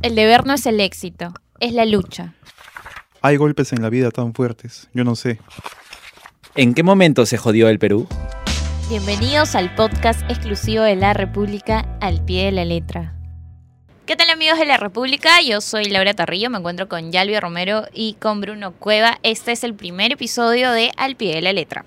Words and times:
El 0.00 0.14
deber 0.14 0.46
no 0.46 0.54
es 0.54 0.64
el 0.66 0.78
éxito, 0.80 1.34
es 1.58 1.72
la 1.72 1.84
lucha. 1.84 2.34
Hay 3.20 3.36
golpes 3.36 3.72
en 3.72 3.82
la 3.82 3.90
vida 3.90 4.12
tan 4.12 4.32
fuertes, 4.32 4.88
yo 4.94 5.02
no 5.02 5.16
sé. 5.16 5.40
¿En 6.54 6.72
qué 6.72 6.84
momento 6.84 7.26
se 7.26 7.36
jodió 7.36 7.68
el 7.68 7.80
Perú? 7.80 8.06
Bienvenidos 8.88 9.56
al 9.56 9.74
podcast 9.74 10.20
exclusivo 10.30 10.84
de 10.84 10.94
la 10.94 11.14
República 11.14 11.80
al 12.00 12.24
pie 12.24 12.44
de 12.44 12.52
la 12.52 12.64
letra. 12.64 13.16
¿Qué 14.06 14.14
tal 14.14 14.30
amigos 14.30 14.60
de 14.60 14.66
la 14.66 14.76
República? 14.76 15.42
Yo 15.44 15.60
soy 15.60 15.86
Laura 15.86 16.14
Tarrillo, 16.14 16.48
me 16.48 16.58
encuentro 16.58 16.88
con 16.88 17.10
Yalvia 17.10 17.40
Romero 17.40 17.82
y 17.92 18.14
con 18.20 18.40
Bruno 18.40 18.74
Cueva. 18.74 19.18
Este 19.24 19.50
es 19.50 19.64
el 19.64 19.74
primer 19.74 20.12
episodio 20.12 20.70
de 20.70 20.92
Al 20.96 21.16
pie 21.16 21.34
de 21.34 21.42
la 21.42 21.52
letra. 21.52 21.84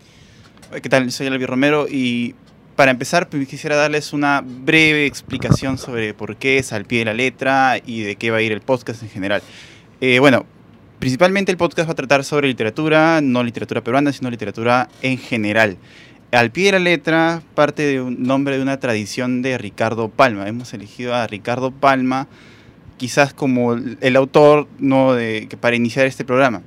¿Qué 0.83 0.89
tal? 0.89 1.09
Soy 1.13 1.27
Yalvia 1.27 1.47
Romero 1.47 1.87
y 1.89 2.35
para 2.75 2.91
empezar 2.91 3.29
pues, 3.29 3.47
quisiera 3.47 3.75
darles 3.75 4.13
una 4.13 4.41
breve 4.43 5.05
explicación 5.05 5.77
sobre 5.77 6.13
por 6.13 6.37
qué 6.37 6.57
es 6.57 6.73
Al 6.73 6.85
pie 6.85 6.99
de 6.99 7.05
la 7.05 7.13
letra 7.13 7.77
y 7.85 8.01
de 8.01 8.15
qué 8.15 8.31
va 8.31 8.37
a 8.37 8.41
ir 8.41 8.51
el 8.51 8.61
podcast 8.61 9.03
en 9.03 9.09
general. 9.09 9.41
Eh, 9.99 10.19
bueno, 10.19 10.45
principalmente 10.99 11.51
el 11.51 11.57
podcast 11.57 11.87
va 11.89 11.93
a 11.93 11.95
tratar 11.95 12.23
sobre 12.23 12.47
literatura, 12.47 13.21
no 13.21 13.43
literatura 13.43 13.81
peruana, 13.81 14.11
sino 14.13 14.29
literatura 14.29 14.89
en 15.01 15.17
general. 15.17 15.77
Al 16.31 16.51
pie 16.51 16.65
de 16.65 16.71
la 16.73 16.79
letra 16.79 17.41
parte 17.55 17.83
de 17.83 18.01
un 18.01 18.23
nombre 18.23 18.55
de 18.55 18.61
una 18.61 18.79
tradición 18.79 19.41
de 19.41 19.57
Ricardo 19.57 20.09
Palma. 20.09 20.47
Hemos 20.47 20.73
elegido 20.73 21.13
a 21.13 21.27
Ricardo 21.27 21.71
Palma 21.71 22.27
quizás 23.01 23.33
como 23.33 23.73
el 23.73 24.15
autor 24.15 24.67
no 24.77 25.13
de, 25.13 25.49
para 25.59 25.75
iniciar 25.75 26.05
este 26.05 26.23
programa. 26.23 26.61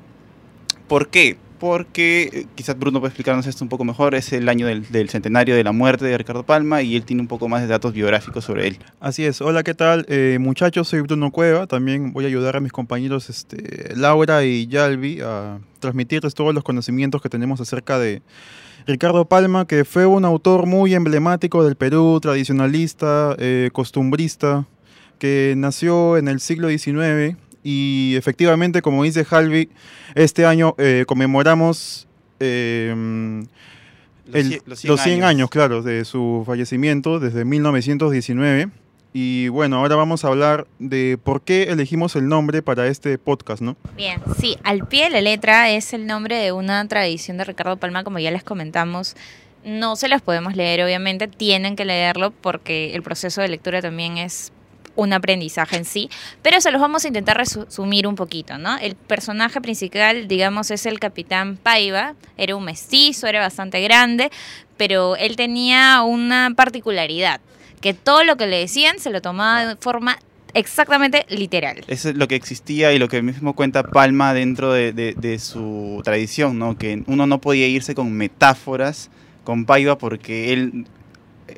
¿Por 0.89 1.09
qué? 1.09 1.39
Porque 1.59 2.31
eh, 2.33 2.47
quizás 2.55 2.79
Bruno 2.79 3.01
puede 3.01 3.11
explicarnos 3.11 3.47
esto 3.47 3.65
un 3.65 3.69
poco 3.69 3.85
mejor. 3.85 4.15
Es 4.15 4.33
el 4.33 4.49
año 4.49 4.67
del, 4.67 5.09
centenario 5.09 5.55
de 5.55 5.65
la 5.65 5.73
muerte 5.73 6.05
de 6.05 6.19
Ricardo 6.19 6.43
Palma 6.45 6.83
y 6.83 6.97
él 6.97 7.05
tiene 7.05 7.23
un 7.23 7.29
poco 7.29 7.49
más 7.49 7.63
de 7.63 7.69
datos 7.69 7.93
biográficos 7.93 8.45
sobre 8.45 8.67
él. 8.69 8.79
Así 9.01 9.25
es. 9.25 9.41
Hola, 9.41 9.63
¿qué 9.63 9.75
tal? 9.75 10.05
Eh, 10.09 10.39
muchachos, 10.41 10.89
soy 10.89 11.01
Bruno 11.01 11.31
Cueva. 11.31 11.67
También 11.67 12.13
voy 12.13 12.25
a 12.25 12.29
ayudar 12.29 12.57
a 12.57 12.61
mis 12.61 12.73
compañeros 12.73 13.31
este, 13.31 13.95
Laura 13.97 14.45
y 14.45 14.67
Yalvi 14.67 15.21
a 15.21 15.59
transmitirles 15.81 16.35
todos 16.35 16.55
los 16.55 16.65
conocimientos 16.65 17.23
que 17.23 17.29
tenemos 17.29 17.61
acerca 17.61 17.99
de 17.99 18.23
Ricardo 18.87 19.25
Palma, 19.25 19.67
que 19.67 19.85
fue 19.85 20.05
un 20.05 20.25
autor 20.25 20.67
muy 20.67 20.95
emblemático 20.95 21.65
del 21.65 21.77
Perú, 21.77 22.19
tradicionalista, 22.21 23.35
eh, 23.39 23.71
costumbrista, 23.73 24.67
que 25.19 25.55
nació 25.57 26.19
en 26.19 26.29
el 26.29 26.41
siglo 26.41 26.69
XIX 26.69 27.37
y 27.65 28.15
efectivamente, 28.17 28.83
como 28.83 29.03
dice 29.03 29.27
Halvi, 29.29 29.71
este 30.15 30.45
año 30.45 30.75
eh, 30.77 31.05
conmemoramos 31.09 32.07
eh, 32.39 32.91
el, 34.33 34.63
los 34.67 34.81
100, 34.81 34.91
los 34.91 35.01
100 35.01 35.15
años. 35.15 35.27
años, 35.27 35.51
claro, 35.51 35.83
de 35.83 36.05
su 36.05 36.45
fallecimiento 36.47 37.19
desde 37.19 37.45
1919. 37.47 38.69
Y 39.17 39.49
bueno, 39.49 39.79
ahora 39.79 39.97
vamos 39.97 40.25
a 40.25 40.29
hablar 40.29 40.67
de 40.79 41.19
por 41.23 41.43
qué 41.43 41.65
elegimos 41.65 42.17
el 42.17 42.29
nombre 42.29 42.63
para 42.63 42.89
este 42.89 43.17
podcast, 43.17 43.63
¿no? 43.63 43.77
Bien, 43.97 44.21
sí, 44.41 44.59
al 44.65 44.87
pie 44.87 45.05
de 45.05 45.11
la 45.11 45.21
letra 45.21 45.71
es 45.71 45.93
el 45.95 46.07
nombre 46.07 46.37
de 46.37 46.53
una 46.53 46.87
tradición 46.89 47.39
de 47.39 47.45
Ricardo 47.45 47.77
Palma, 47.77 48.05
como 48.05 48.19
ya 48.19 48.31
les 48.31 48.45
comentamos. 48.45 49.17
No 49.65 49.97
se 49.97 50.09
las 50.09 50.21
podemos 50.21 50.57
leer, 50.57 50.83
obviamente, 50.83 51.29
tienen 51.29 51.77
que 51.77 51.85
leerlo 51.85 52.33
porque 52.33 52.95
el 52.95 53.03
proceso 53.03 53.41
de 53.41 53.49
lectura 53.49 53.81
también 53.81 54.19
es 54.19 54.53
un 54.97 55.13
aprendizaje 55.13 55.77
en 55.77 55.85
sí, 55.85 56.09
pero 56.43 56.61
se 56.61 56.71
los 56.71 56.81
vamos 56.81 57.05
a 57.05 57.09
intentar 57.09 57.37
resumir 57.37 58.07
un 58.07 58.15
poquito, 58.15 58.59
¿no? 58.59 58.77
El 58.79 58.95
personaje 58.95 59.61
principal, 59.61 60.29
digamos, 60.29 60.71
es 60.71 60.87
el 60.87 61.01
capitán 61.01 61.57
Paiva, 61.57 62.15
era 62.37 62.57
un 62.57 62.65
mestizo, 62.65 63.27
era 63.27 63.41
bastante 63.41 63.81
grande, 63.81 64.31
pero 64.77 65.17
él 65.17 65.37
tenía 65.37 66.03
una 66.03 66.53
particularidad, 66.57 67.41
que 67.81 67.95
todo 67.95 68.25
lo 68.25 68.37
que 68.37 68.47
le 68.47 68.59
decían 68.59 68.99
se 68.99 69.11
lo 69.11 69.21
tomaba 69.21 69.67
de 69.67 69.77
forma 69.77 70.19
exactamente 70.55 71.27
literal. 71.29 71.83
Es 71.89 72.05
lo 72.05 72.29
que 72.29 72.37
existía 72.37 72.93
y 72.93 72.99
lo 72.99 73.09
que 73.09 73.21
mismo 73.23 73.55
cuenta 73.55 73.83
Palma 73.83 74.33
dentro 74.33 74.73
de, 74.73 74.93
de, 74.93 75.15
de 75.15 75.39
su 75.39 76.01
tradición, 76.05 76.59
¿no? 76.59 76.79
Que 76.79 77.03
uno 77.07 77.27
no 77.27 77.41
podía 77.41 77.67
irse 77.67 77.95
con 77.95 78.13
metáforas 78.13 79.11
con 79.43 79.67
Paiva 79.67 79.99
porque 79.99 80.53
él, 80.53 80.87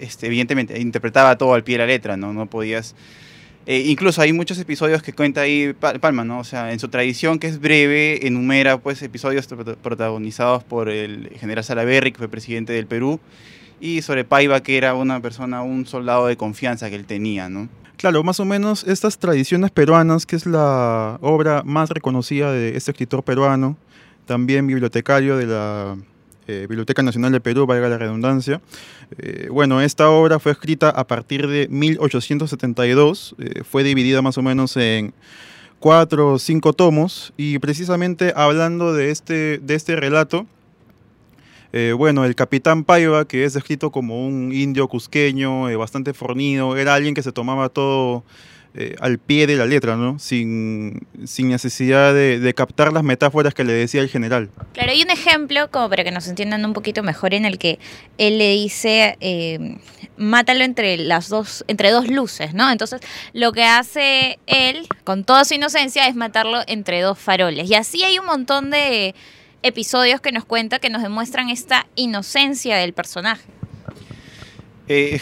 este, 0.00 0.26
evidentemente, 0.26 0.80
interpretaba 0.80 1.36
todo 1.36 1.54
al 1.54 1.62
pie 1.62 1.74
de 1.74 1.78
la 1.78 1.86
letra, 1.86 2.16
¿no? 2.16 2.32
No 2.32 2.46
podías... 2.46 2.94
Eh, 3.66 3.84
incluso 3.86 4.22
hay 4.22 4.32
muchos 4.32 4.58
episodios 4.60 5.02
que 5.02 5.12
cuenta 5.12 5.40
ahí 5.40 5.72
Palma, 5.72 6.24
¿no? 6.24 6.38
O 6.38 6.44
sea, 6.44 6.72
en 6.72 6.78
su 6.78 6.88
tradición, 6.88 7.40
que 7.40 7.48
es 7.48 7.60
breve, 7.60 8.24
enumera 8.26 8.78
pues 8.78 9.02
episodios 9.02 9.48
protagonizados 9.82 10.62
por 10.62 10.88
el 10.88 11.30
general 11.40 11.64
Salaverry, 11.64 12.12
que 12.12 12.18
fue 12.18 12.28
presidente 12.28 12.72
del 12.72 12.86
Perú, 12.86 13.18
y 13.80 14.02
sobre 14.02 14.24
Paiva, 14.24 14.62
que 14.62 14.76
era 14.76 14.94
una 14.94 15.20
persona, 15.20 15.62
un 15.62 15.84
soldado 15.84 16.28
de 16.28 16.36
confianza 16.36 16.88
que 16.90 16.94
él 16.94 17.06
tenía, 17.06 17.48
¿no? 17.48 17.68
Claro, 17.96 18.22
más 18.22 18.38
o 18.38 18.44
menos 18.44 18.84
estas 18.84 19.18
tradiciones 19.18 19.72
peruanas, 19.72 20.26
que 20.26 20.36
es 20.36 20.46
la 20.46 21.18
obra 21.20 21.62
más 21.64 21.88
reconocida 21.90 22.52
de 22.52 22.76
este 22.76 22.92
escritor 22.92 23.24
peruano, 23.24 23.76
también 24.26 24.66
bibliotecario 24.66 25.36
de 25.36 25.46
la 25.46 25.96
eh, 26.48 26.66
Biblioteca 26.68 27.02
Nacional 27.02 27.32
de 27.32 27.40
Perú, 27.40 27.66
valga 27.66 27.88
la 27.88 27.98
redundancia. 27.98 28.60
Eh, 29.18 29.48
bueno, 29.50 29.80
esta 29.80 30.10
obra 30.10 30.38
fue 30.38 30.52
escrita 30.52 30.90
a 30.90 31.06
partir 31.06 31.48
de 31.48 31.66
1872, 31.68 33.34
eh, 33.38 33.62
fue 33.64 33.82
dividida 33.82 34.22
más 34.22 34.38
o 34.38 34.42
menos 34.42 34.76
en 34.76 35.12
cuatro 35.80 36.34
o 36.34 36.38
cinco 36.38 36.72
tomos, 36.72 37.32
y 37.36 37.58
precisamente 37.58 38.32
hablando 38.36 38.94
de 38.94 39.10
este, 39.10 39.58
de 39.58 39.74
este 39.74 39.96
relato, 39.96 40.46
bueno, 41.98 42.24
el 42.24 42.34
capitán 42.34 42.84
Paiva, 42.84 43.28
que 43.28 43.44
es 43.44 43.52
descrito 43.52 43.90
como 43.90 44.26
un 44.26 44.50
indio 44.50 44.88
cusqueño, 44.88 45.64
bastante 45.78 46.14
fornido, 46.14 46.74
era 46.74 46.94
alguien 46.94 47.12
que 47.14 47.22
se 47.22 47.32
tomaba 47.32 47.68
todo 47.68 48.24
eh, 48.78 48.94
al 49.00 49.18
pie 49.18 49.46
de 49.46 49.56
la 49.56 49.64
letra, 49.64 49.96
¿no? 49.96 50.18
Sin, 50.18 51.06
sin 51.24 51.48
necesidad 51.48 52.12
de, 52.12 52.38
de, 52.38 52.54
captar 52.54 52.92
las 52.92 53.02
metáforas 53.02 53.54
que 53.54 53.64
le 53.64 53.72
decía 53.72 54.02
el 54.02 54.10
general. 54.10 54.50
Claro, 54.74 54.92
hay 54.92 55.02
un 55.02 55.10
ejemplo, 55.10 55.70
como 55.70 55.88
para 55.88 56.04
que 56.04 56.10
nos 56.10 56.28
entiendan 56.28 56.62
un 56.62 56.74
poquito 56.74 57.02
mejor, 57.02 57.32
en 57.32 57.46
el 57.46 57.56
que 57.56 57.78
él 58.18 58.36
le 58.36 58.50
dice, 58.50 59.16
eh, 59.20 59.78
mátalo 60.18 60.62
entre 60.62 60.98
las 60.98 61.30
dos, 61.30 61.64
entre 61.68 61.90
dos 61.90 62.08
luces, 62.08 62.52
¿no? 62.52 62.70
Entonces, 62.70 63.00
lo 63.32 63.52
que 63.52 63.64
hace 63.64 64.38
él, 64.46 64.86
con 65.04 65.24
toda 65.24 65.46
su 65.46 65.54
inocencia, 65.54 66.06
es 66.06 66.14
matarlo 66.14 66.60
entre 66.66 67.00
dos 67.00 67.18
faroles. 67.18 67.70
Y 67.70 67.74
así 67.74 68.04
hay 68.04 68.18
un 68.18 68.26
montón 68.26 68.70
de 68.70 69.14
episodios 69.62 70.20
que 70.20 70.32
nos 70.32 70.44
cuenta 70.44 70.80
que 70.80 70.90
nos 70.90 71.02
demuestran 71.02 71.48
esta 71.48 71.86
inocencia 71.94 72.76
del 72.76 72.92
personaje. 72.92 73.44
Eh, 74.88 75.18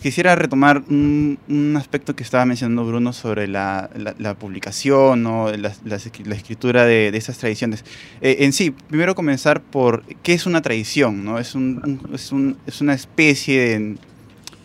quisiera 0.00 0.34
retomar 0.36 0.82
un, 0.88 1.74
aspecto 1.76 2.14
que 2.14 2.22
estaba 2.22 2.44
mencionando 2.44 2.84
Bruno 2.84 3.12
sobre 3.12 3.48
la, 3.48 3.90
publicación 4.38 5.26
o 5.26 5.50
la, 5.52 5.96
escritura 5.96 6.84
de, 6.84 7.10
de 7.10 7.18
esas 7.18 7.38
tradiciones. 7.38 7.84
Eh, 8.20 8.38
en 8.40 8.52
sí, 8.52 8.70
primero 8.70 9.14
comenzar 9.14 9.60
por 9.60 10.04
qué 10.22 10.34
es 10.34 10.46
una 10.46 10.62
tradición, 10.62 11.24
¿no? 11.24 11.38
Es, 11.38 11.54
un, 11.54 12.00
es, 12.12 12.32
un, 12.32 12.56
es 12.66 12.80
una 12.80 12.94
especie 12.94 13.60
de, 13.60 13.96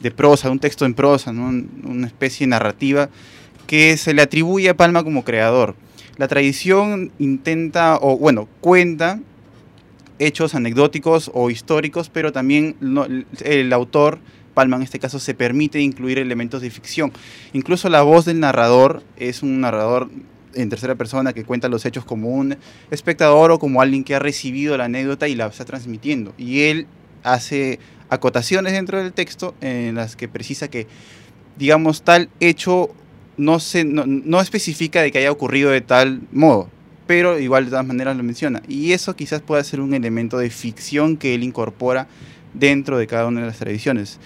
de, 0.02 0.12
prosa, 0.12 0.50
un 0.50 0.60
texto 0.60 0.86
en 0.86 0.94
prosa, 0.94 1.32
una 1.32 2.08
especie 2.08 2.48
narrativa 2.48 3.10
que 3.68 3.98
se 3.98 4.14
le 4.14 4.22
atribuye 4.22 4.70
a 4.70 4.78
Palma 4.78 5.04
como 5.04 5.24
creador. 5.24 5.76
La 6.18 6.28
tradición 6.28 7.12
intenta, 7.18 7.98
o 8.02 8.18
bueno, 8.18 8.48
cuenta 8.62 9.20
hechos 10.20 10.56
anecdóticos 10.56 11.32
o 11.34 11.50
históricos, 11.50 12.10
pero 12.10 12.32
también 12.32 12.76
el 13.44 13.74
autor, 13.74 14.20
Palma 14.54 14.78
en 14.78 14.84
este 14.84 15.00
caso, 15.00 15.20
se 15.20 15.34
permite 15.34 15.80
incluir 15.80 16.20
elementos 16.20 16.62
de 16.62 16.70
ficción. 16.70 17.12
Incluso 17.54 17.90
la 17.90 18.02
voz 18.04 18.26
del 18.26 18.40
narrador 18.40 19.04
es 19.18 19.44
un 19.44 19.62
narrador 19.62 20.10
en 20.56 20.70
tercera 20.70 20.96
persona 20.96 21.34
que 21.34 21.44
cuenta 21.44 21.70
los 21.70 21.86
hechos 21.86 22.06
como 22.06 22.30
un 22.30 22.58
espectador 22.92 23.52
o 23.52 23.60
como 23.60 23.82
alguien 23.82 24.04
que 24.04 24.16
ha 24.16 24.20
recibido 24.20 24.78
la 24.78 24.86
anécdota 24.86 25.28
y 25.28 25.36
la 25.36 25.48
está 25.48 25.66
transmitiendo. 25.66 26.34
Y 26.38 26.62
él 26.62 26.88
hace 27.24 27.80
acotaciones 28.10 28.74
dentro 28.74 29.02
del 29.02 29.14
texto 29.14 29.56
en 29.62 29.96
las 29.96 30.16
que 30.16 30.28
precisa 30.28 30.68
que, 30.68 30.88
digamos, 31.58 32.04
tal 32.04 32.30
hecho 32.40 32.92
no, 33.38 33.60
se, 33.60 33.84
no, 33.84 34.06
no, 34.06 34.42
especifica 34.42 35.02
de 35.02 35.12
que 35.12 35.20
haya 35.20 35.32
ocurrido 35.32 35.72
de 35.72 35.82
tal 35.82 36.22
modo, 36.32 36.70
pero 37.08 37.40
igual 37.40 37.66
de 37.66 37.72
todas 37.72 37.86
maneras 37.86 38.16
lo 38.16 38.24
menciona. 38.24 38.62
Y 38.68 38.92
eso 38.92 39.16
quizás 39.16 39.42
pueda 39.42 39.64
ser 39.64 39.82
un 39.82 39.94
elemento 39.94 40.38
de 40.38 40.50
ficción 40.50 41.18
que 41.18 41.34
él 41.34 41.44
incorpora 41.44 42.08
dentro 42.54 42.98
de 42.98 43.08
cada 43.08 43.28
una 43.28 43.42
de 43.42 43.48
las 43.48 43.58
tradiciones. 43.58 44.20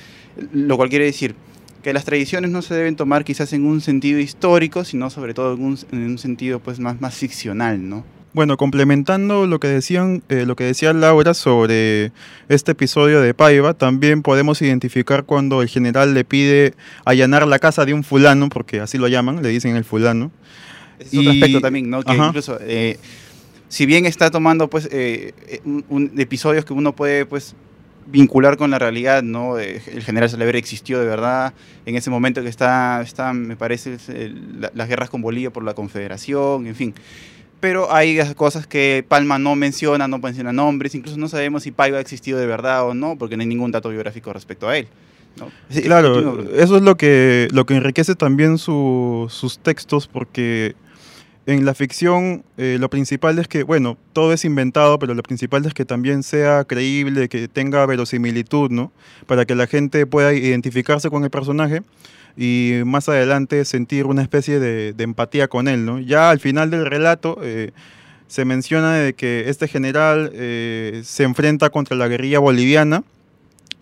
Lo 0.54 0.78
cual 0.78 0.90
quiere 0.90 1.06
decir 1.06 1.36
que 1.84 1.94
las 1.94 2.06
tradiciones 2.06 2.52
no 2.52 2.62
se 2.62 2.76
deben 2.76 2.96
tomar 2.96 3.24
quizás 3.24 3.54
en 3.54 3.66
un 3.66 3.82
sentido 3.82 4.20
histórico, 4.20 4.84
sino 4.84 5.10
sobre 5.10 5.34
todo 5.34 5.54
en 5.54 5.64
un, 5.64 5.80
en 5.92 6.04
un 6.04 6.18
sentido 6.18 6.60
pues 6.60 6.80
más, 6.80 7.00
más 7.00 7.16
ficcional, 7.16 7.88
¿no? 7.88 8.04
Bueno, 8.34 8.58
complementando 8.58 9.48
lo 9.48 9.60
que 9.60 9.68
decían, 9.68 10.22
eh, 10.30 10.46
lo 10.46 10.56
que 10.56 10.66
decía 10.66 10.94
Laura 10.94 11.34
sobre 11.34 12.12
este 12.50 12.74
episodio 12.74 13.22
de 13.22 13.34
Paiva, 13.34 13.74
también 13.74 14.22
podemos 14.22 14.62
identificar 14.62 15.24
cuando 15.24 15.62
el 15.62 15.70
general 15.70 16.14
le 16.14 16.24
pide 16.24 16.74
allanar 17.06 17.48
la 17.48 17.58
casa 17.58 17.86
de 17.86 17.94
un 17.94 18.04
fulano, 18.04 18.50
porque 18.50 18.80
así 18.80 18.98
lo 18.98 19.08
llaman, 19.08 19.42
le 19.42 19.50
dicen 19.50 19.76
el 19.76 19.86
fulano. 19.86 20.30
Es 21.00 21.14
y... 21.14 21.20
otro 21.20 21.32
aspecto 21.32 21.62
también, 21.62 21.90
¿no? 21.90 22.04
Que 22.04 22.12
Ajá. 22.12 22.28
incluso, 22.28 22.60
eh, 22.62 23.00
si 23.70 23.86
bien 23.86 24.06
está 24.06 24.30
tomando 24.30 24.70
pues 24.70 24.88
eh, 24.92 25.34
un, 25.66 25.84
un, 25.90 26.12
episodios 26.20 26.64
que 26.64 26.74
uno 26.74 26.96
puede 26.96 27.26
pues 27.26 27.56
vincular 28.10 28.58
con 28.58 28.72
la 28.72 28.80
realidad, 28.80 29.22
¿no? 29.24 29.58
El 29.60 29.80
general 30.04 30.30
Salaverry 30.30 30.58
existió 30.60 31.00
de 31.00 31.06
verdad 31.06 31.54
en 31.86 31.96
ese 31.96 32.10
momento 32.10 32.42
que 32.42 32.50
está, 32.50 33.02
está 33.02 33.34
me 33.34 33.56
parece, 33.56 33.98
el- 34.10 34.70
las 34.74 34.88
guerras 34.88 35.10
con 35.10 35.22
Bolivia 35.22 35.52
por 35.52 35.64
la 35.64 35.74
Confederación, 35.74 36.68
en 36.68 36.76
fin. 36.76 36.94
Pero 37.60 37.92
hay 37.92 38.20
cosas 38.36 38.68
que 38.68 39.04
Palma 39.08 39.40
no 39.40 39.56
menciona, 39.56 40.08
no 40.08 40.20
menciona 40.20 40.54
nombres, 40.54 40.94
incluso 40.96 41.18
no 41.18 41.28
sabemos 41.28 41.64
si 41.64 41.72
Paiva 41.72 41.98
ha 41.98 42.02
existido 42.02 42.38
de 42.40 42.46
verdad 42.46 42.88
o 42.88 42.94
no, 42.94 43.18
porque 43.18 43.36
no 43.36 43.42
hay 43.42 43.48
ningún 43.48 43.72
dato 43.72 43.90
biográfico 43.90 44.32
respecto 44.32 44.70
a 44.70 44.78
él. 44.78 44.88
¿no? 45.38 45.52
Sí, 45.70 45.82
Claro, 45.82 46.42
eso 46.56 46.78
es 46.78 46.82
lo 46.84 46.98
que, 46.98 47.48
lo 47.52 47.66
que 47.66 47.76
enriquece 47.76 48.16
también 48.16 48.58
su- 48.58 49.28
sus 49.30 49.60
textos, 49.60 50.08
porque 50.08 50.76
en 51.48 51.64
la 51.66 51.74
ficción 51.74 52.44
eh, 52.58 52.76
lo 52.78 52.90
principal 52.90 53.40
es 53.40 53.48
que, 53.48 53.64
bueno, 53.64 53.98
todo 54.12 54.34
es 54.34 54.44
inventado, 54.44 55.00
pero 55.00 55.14
lo 55.14 55.24
principal 55.24 55.66
es 55.66 55.74
que 55.74 55.86
también 55.86 56.22
sea 56.22 56.66
creíble, 56.66 57.30
que 57.30 57.48
tenga 57.48 57.86
verosimilitud, 57.86 58.70
¿no? 58.70 58.92
Para 59.28 59.46
que 59.46 59.56
la 59.56 59.66
gente 59.66 60.06
pueda 60.06 60.34
identificarse 60.34 61.10
con 61.10 61.24
el 61.24 61.30
personaje 61.30 61.84
y 62.36 62.74
más 62.86 63.08
adelante 63.08 63.64
sentir 63.64 64.08
una 64.08 64.22
especie 64.22 64.60
de, 64.60 64.94
empatía 64.98 65.48
con 65.48 65.70
él, 65.70 65.86
¿no? 65.86 66.00
Ya 66.00 66.30
al 66.30 66.42
final 66.42 66.70
del 66.70 66.86
relato 66.86 67.40
eh, 67.42 67.72
se 68.28 68.44
menciona 68.44 68.96
de 68.96 69.14
que 69.14 69.50
este 69.50 69.70
general 69.70 70.32
eh, 70.34 71.02
se 71.06 71.24
enfrenta 71.24 71.70
contra 71.70 71.96
la 71.96 72.10
guerrilla 72.10 72.40
boliviana, 72.40 73.06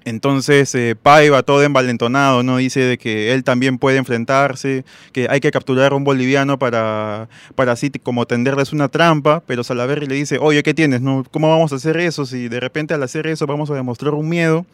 entonces 0.06 0.74
eh, 0.76 0.96
Paiva, 1.02 1.44
todo 1.44 1.64
envalentonado, 1.64 2.44
¿no? 2.44 2.58
Dice 2.58 2.80
de 2.82 2.98
que 2.98 3.34
él 3.34 3.44
también 3.44 3.78
puede 3.78 3.98
enfrentarse, 3.98 4.86
que 5.12 5.28
hay 5.30 5.40
que 5.40 5.52
capturar 5.52 5.92
a 5.92 5.96
un 5.96 6.04
boliviano 6.04 6.58
para, 6.60 7.28
para 7.56 7.72
así 7.74 7.90
como 8.02 8.26
tenderles 8.26 8.72
una 8.72 8.88
trampa, 8.88 9.44
pero 9.46 9.64
Salaverry 9.64 10.06
le 10.08 10.16
dice, 10.16 10.38
oye, 10.40 10.64
¿qué 10.64 10.74
tienes? 10.74 11.02
No? 11.02 11.26
¿Cómo 11.32 11.50
vamos 11.50 11.74
a 11.74 11.76
hacer 11.76 11.98
eso? 11.98 12.26
Si 12.26 12.48
de 12.48 12.60
repente 12.60 12.94
al 12.94 13.04
hacer 13.04 13.28
eso 13.28 13.46
vamos 13.48 13.70
a 13.72 13.74
demostrar 13.74 14.14
un 14.14 14.30
miedo. 14.30 14.66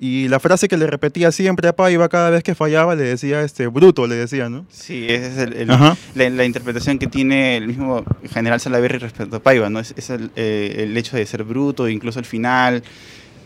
Y 0.00 0.26
la 0.28 0.40
frase 0.40 0.66
que 0.68 0.76
le 0.76 0.88
repetía 0.88 1.30
siempre 1.30 1.68
a 1.68 1.72
Paiva 1.74 2.08
cada 2.08 2.28
vez 2.28 2.42
que 2.42 2.54
fallaba 2.56 2.94
le 2.96 3.04
decía, 3.04 3.42
este, 3.42 3.68
bruto, 3.68 4.06
le 4.08 4.16
decía, 4.16 4.48
¿no? 4.48 4.66
Sí, 4.68 5.06
esa 5.08 5.26
es 5.28 5.38
el- 5.38 5.66
la, 5.68 5.96
la 6.30 6.44
interpretación 6.44 6.98
que 6.98 7.06
tiene 7.06 7.56
el 7.56 7.68
mismo 7.68 8.04
general 8.32 8.60
Salaverry 8.60 8.98
respecto 8.98 9.36
a 9.36 9.40
Paiva, 9.40 9.70
¿no? 9.70 9.78
Es, 9.78 9.94
es 9.96 10.10
el, 10.10 10.30
eh, 10.36 10.76
el 10.80 10.96
hecho 10.96 11.16
de 11.16 11.24
ser 11.24 11.44
bruto, 11.44 11.88
incluso 11.88 12.18
el 12.18 12.24
final. 12.24 12.82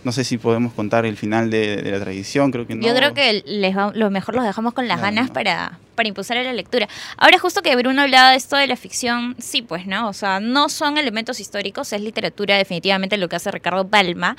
No 0.04 0.12
sé 0.12 0.24
si 0.24 0.38
podemos 0.38 0.72
contar 0.72 1.04
el 1.06 1.16
final 1.16 1.50
de, 1.50 1.82
de 1.82 1.90
la 1.90 1.98
tradición, 2.00 2.50
creo 2.52 2.66
que 2.66 2.74
no. 2.74 2.86
Yo 2.86 2.94
creo 2.94 3.14
que 3.14 3.42
les 3.46 3.76
va- 3.76 3.92
lo 3.94 4.10
mejor 4.10 4.34
los 4.36 4.44
dejamos 4.44 4.72
con 4.72 4.86
las 4.88 4.98
Claro, 4.98 5.14
ganas 5.14 5.28
¿no? 5.28 5.34
para, 5.34 5.78
para 5.96 6.08
impulsar 6.08 6.38
a 6.38 6.42
la 6.44 6.52
lectura. 6.52 6.88
Ahora, 7.16 7.38
justo 7.38 7.62
que 7.62 7.74
Bruno 7.76 8.02
hablaba 8.02 8.30
de 8.30 8.36
esto 8.36 8.56
de 8.56 8.66
la 8.68 8.76
ficción, 8.76 9.34
sí, 9.38 9.60
pues, 9.62 9.86
¿no? 9.86 10.08
O 10.08 10.12
sea, 10.12 10.38
no 10.40 10.68
son 10.68 10.98
elementos 10.98 11.40
históricos, 11.40 11.92
es 11.92 12.00
literatura 12.00 12.56
definitivamente 12.56 13.16
lo 13.16 13.28
que 13.28 13.36
hace 13.36 13.50
Ricardo 13.50 13.86
Palma. 13.88 14.36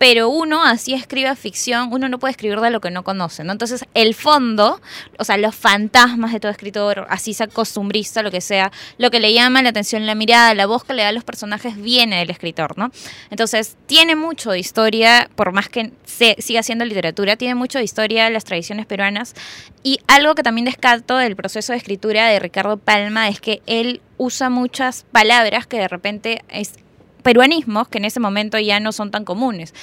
Pero 0.00 0.30
uno 0.30 0.64
así 0.64 0.94
escribe 0.94 1.36
ficción, 1.36 1.92
uno 1.92 2.08
no 2.08 2.18
puede 2.18 2.30
escribir 2.30 2.58
de 2.60 2.70
lo 2.70 2.80
que 2.80 2.90
no 2.90 3.04
conoce, 3.04 3.44
¿no? 3.44 3.52
Entonces, 3.52 3.84
el 3.92 4.14
fondo, 4.14 4.80
o 5.18 5.24
sea, 5.24 5.36
los 5.36 5.54
fantasmas 5.54 6.32
de 6.32 6.40
todo 6.40 6.50
escritor, 6.50 7.06
así 7.10 7.34
sea 7.34 7.48
costumbrista, 7.48 8.22
lo 8.22 8.30
que 8.30 8.40
sea, 8.40 8.72
lo 8.96 9.10
que 9.10 9.20
le 9.20 9.34
llama 9.34 9.60
la 9.60 9.68
atención, 9.68 10.06
la 10.06 10.14
mirada, 10.14 10.54
la 10.54 10.64
voz 10.64 10.84
que 10.84 10.94
le 10.94 11.02
da 11.02 11.10
a 11.10 11.12
los 11.12 11.22
personajes, 11.22 11.76
viene 11.76 12.16
del 12.16 12.30
escritor, 12.30 12.78
¿no? 12.78 12.90
Entonces, 13.28 13.76
tiene 13.84 14.16
mucho 14.16 14.52
de 14.52 14.58
historia, 14.58 15.28
por 15.34 15.52
más 15.52 15.68
que 15.68 15.92
se, 16.06 16.34
siga 16.38 16.62
siendo 16.62 16.86
literatura, 16.86 17.36
tiene 17.36 17.54
mucho 17.54 17.76
de 17.76 17.84
historia 17.84 18.30
las 18.30 18.44
tradiciones 18.44 18.86
peruanas. 18.86 19.34
Y 19.82 20.00
algo 20.06 20.34
que 20.34 20.42
también 20.42 20.64
descarto 20.64 21.18
del 21.18 21.36
proceso 21.36 21.74
de 21.74 21.76
escritura 21.76 22.26
de 22.28 22.38
Ricardo 22.38 22.78
Palma 22.78 23.28
es 23.28 23.42
que 23.42 23.60
él 23.66 24.00
usa 24.16 24.48
muchas 24.48 25.04
palabras 25.12 25.66
que 25.66 25.76
de 25.76 25.88
repente 25.88 26.42
es 26.48 26.72
peruanismos 27.20 27.88
que 27.88 27.98
en 27.98 28.04
ese 28.04 28.20
momento 28.20 28.58
ya 28.58 28.80
no 28.80 28.92
son 28.92 29.10
tan 29.10 29.24
comunes. 29.24 29.74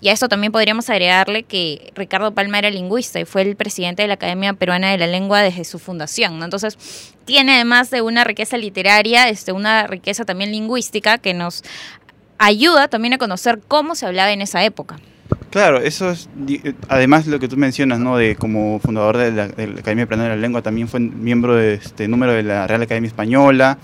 Y 0.00 0.08
a 0.08 0.12
eso 0.12 0.28
también 0.28 0.52
podríamos 0.52 0.90
agregarle 0.90 1.42
que 1.42 1.92
Ricardo 1.94 2.32
Palma 2.32 2.58
era 2.58 2.70
lingüista 2.70 3.18
y 3.18 3.24
fue 3.24 3.42
el 3.42 3.56
presidente 3.56 4.02
de 4.02 4.08
la 4.08 4.14
Academia 4.14 4.52
Peruana 4.52 4.90
de 4.90 4.98
la 4.98 5.06
Lengua 5.06 5.40
desde 5.40 5.64
su 5.64 5.78
fundación. 5.78 6.42
Entonces, 6.42 7.14
tiene 7.24 7.54
además 7.54 7.90
de 7.90 8.02
una 8.02 8.22
riqueza 8.24 8.58
literaria, 8.58 9.28
este, 9.28 9.52
una 9.52 9.86
riqueza 9.86 10.24
también 10.24 10.52
lingüística 10.52 11.18
que 11.18 11.32
nos 11.32 11.64
ayuda 12.38 12.88
también 12.88 13.14
a 13.14 13.18
conocer 13.18 13.60
cómo 13.66 13.94
se 13.94 14.06
hablaba 14.06 14.32
en 14.32 14.42
esa 14.42 14.64
época. 14.64 14.98
Claro, 15.50 15.78
eso 15.78 16.10
es, 16.10 16.28
además 16.88 17.26
lo 17.26 17.38
que 17.38 17.48
tú 17.48 17.56
mencionas, 17.56 17.98
¿no? 17.98 18.18
De 18.18 18.36
como 18.36 18.78
fundador 18.78 19.16
de 19.16 19.32
la, 19.32 19.48
de 19.48 19.66
la 19.68 19.80
Academia 19.80 20.06
Peruana 20.06 20.24
de 20.30 20.36
la 20.36 20.40
Lengua, 20.40 20.60
también 20.60 20.86
fue 20.86 21.00
miembro 21.00 21.54
de 21.54 21.74
este 21.74 22.08
número 22.08 22.32
de 22.32 22.42
la 22.42 22.66
Real 22.66 22.82
Academia 22.82 23.08
Española. 23.08 23.78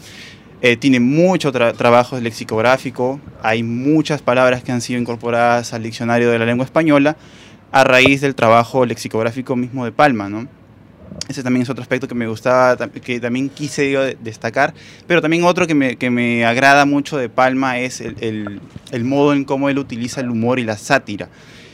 Eh, 0.64 0.76
tiene 0.76 1.00
mucho 1.00 1.52
tra- 1.52 1.76
trabajo 1.76 2.20
lexicográfico, 2.20 3.20
hay 3.42 3.64
muchas 3.64 4.22
palabras 4.22 4.62
que 4.62 4.70
han 4.70 4.80
sido 4.80 5.00
incorporadas 5.00 5.72
al 5.72 5.82
diccionario 5.82 6.30
de 6.30 6.38
la 6.38 6.46
lengua 6.46 6.64
española 6.64 7.16
a 7.72 7.82
raíz 7.82 8.20
del 8.20 8.36
trabajo 8.36 8.86
lexicográfico 8.86 9.56
mismo 9.56 9.84
de 9.84 9.90
Palma, 9.90 10.28
¿no? 10.28 10.46
Ese 11.28 11.42
también 11.42 11.62
es 11.62 11.70
otro 11.70 11.82
aspecto 11.82 12.06
que 12.06 12.14
me 12.14 12.26
gustaba, 12.28 12.76
que 12.88 13.18
también 13.18 13.48
quise 13.48 14.16
destacar. 14.20 14.72
Pero 15.06 15.20
también 15.20 15.44
otro 15.44 15.66
que 15.66 15.74
me, 15.74 16.44
agrada 16.44 16.84
mucho 16.84 17.16
de 17.16 17.28
Palma 17.28 17.78
es 17.78 18.00
el, 18.00 18.60
modo 19.02 19.32
en 19.32 19.44
cómo 19.44 19.68
él 19.68 19.78
utiliza 19.78 20.20
el 20.20 20.30
humor 20.30 20.58
y 20.58 20.64
la 20.64 20.76
sátira. 20.76 21.28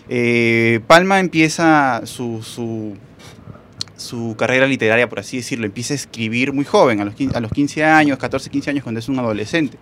Eh, 0.09 0.81
Palma 0.87 1.21
empieza 1.21 2.03
su, 2.05 2.43
su 3.99 4.35
carrera 4.39 4.67
literaria, 4.67 5.09
por 5.09 5.19
así 5.21 5.37
decirlo, 5.37 5.67
empieza 5.67 5.93
a 5.93 5.97
escribir 5.97 6.53
muy 6.55 6.65
joven, 6.65 7.01
a 7.01 7.05
los 7.05 7.15
15, 7.15 7.37
a 7.37 7.41
los 7.41 7.53
15 7.53 7.85
años, 7.85 8.17
14, 8.19 8.49
15 8.49 8.71
años, 8.71 8.83
cuando 8.83 8.99
es 9.01 9.09
un 9.09 9.19
adolescente. 9.19 9.77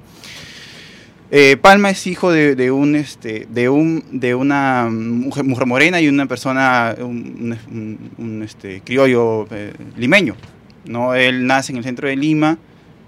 Eh, 1.30 1.56
Palma 1.60 1.90
es 1.90 2.06
hijo 2.06 2.30
de, 2.30 2.70
un, 2.70 2.94
este, 2.94 3.46
de, 3.50 3.68
un, 3.68 4.04
de 4.12 4.34
una 4.34 4.88
mujer, 4.90 5.44
morena 5.66 6.00
y 6.00 6.08
una 6.08 6.26
persona, 6.26 6.94
un, 6.98 7.56
un- 7.70 7.98
un, 8.18 8.42
este, 8.42 8.80
criollo 8.82 9.46
eh, 9.50 9.72
limeño. 9.96 10.36
¿no? 10.84 11.14
Él 11.14 11.46
nace 11.46 11.72
en 11.72 11.78
el 11.78 11.84
centro 11.84 12.08
de 12.08 12.14
Lima 12.14 12.58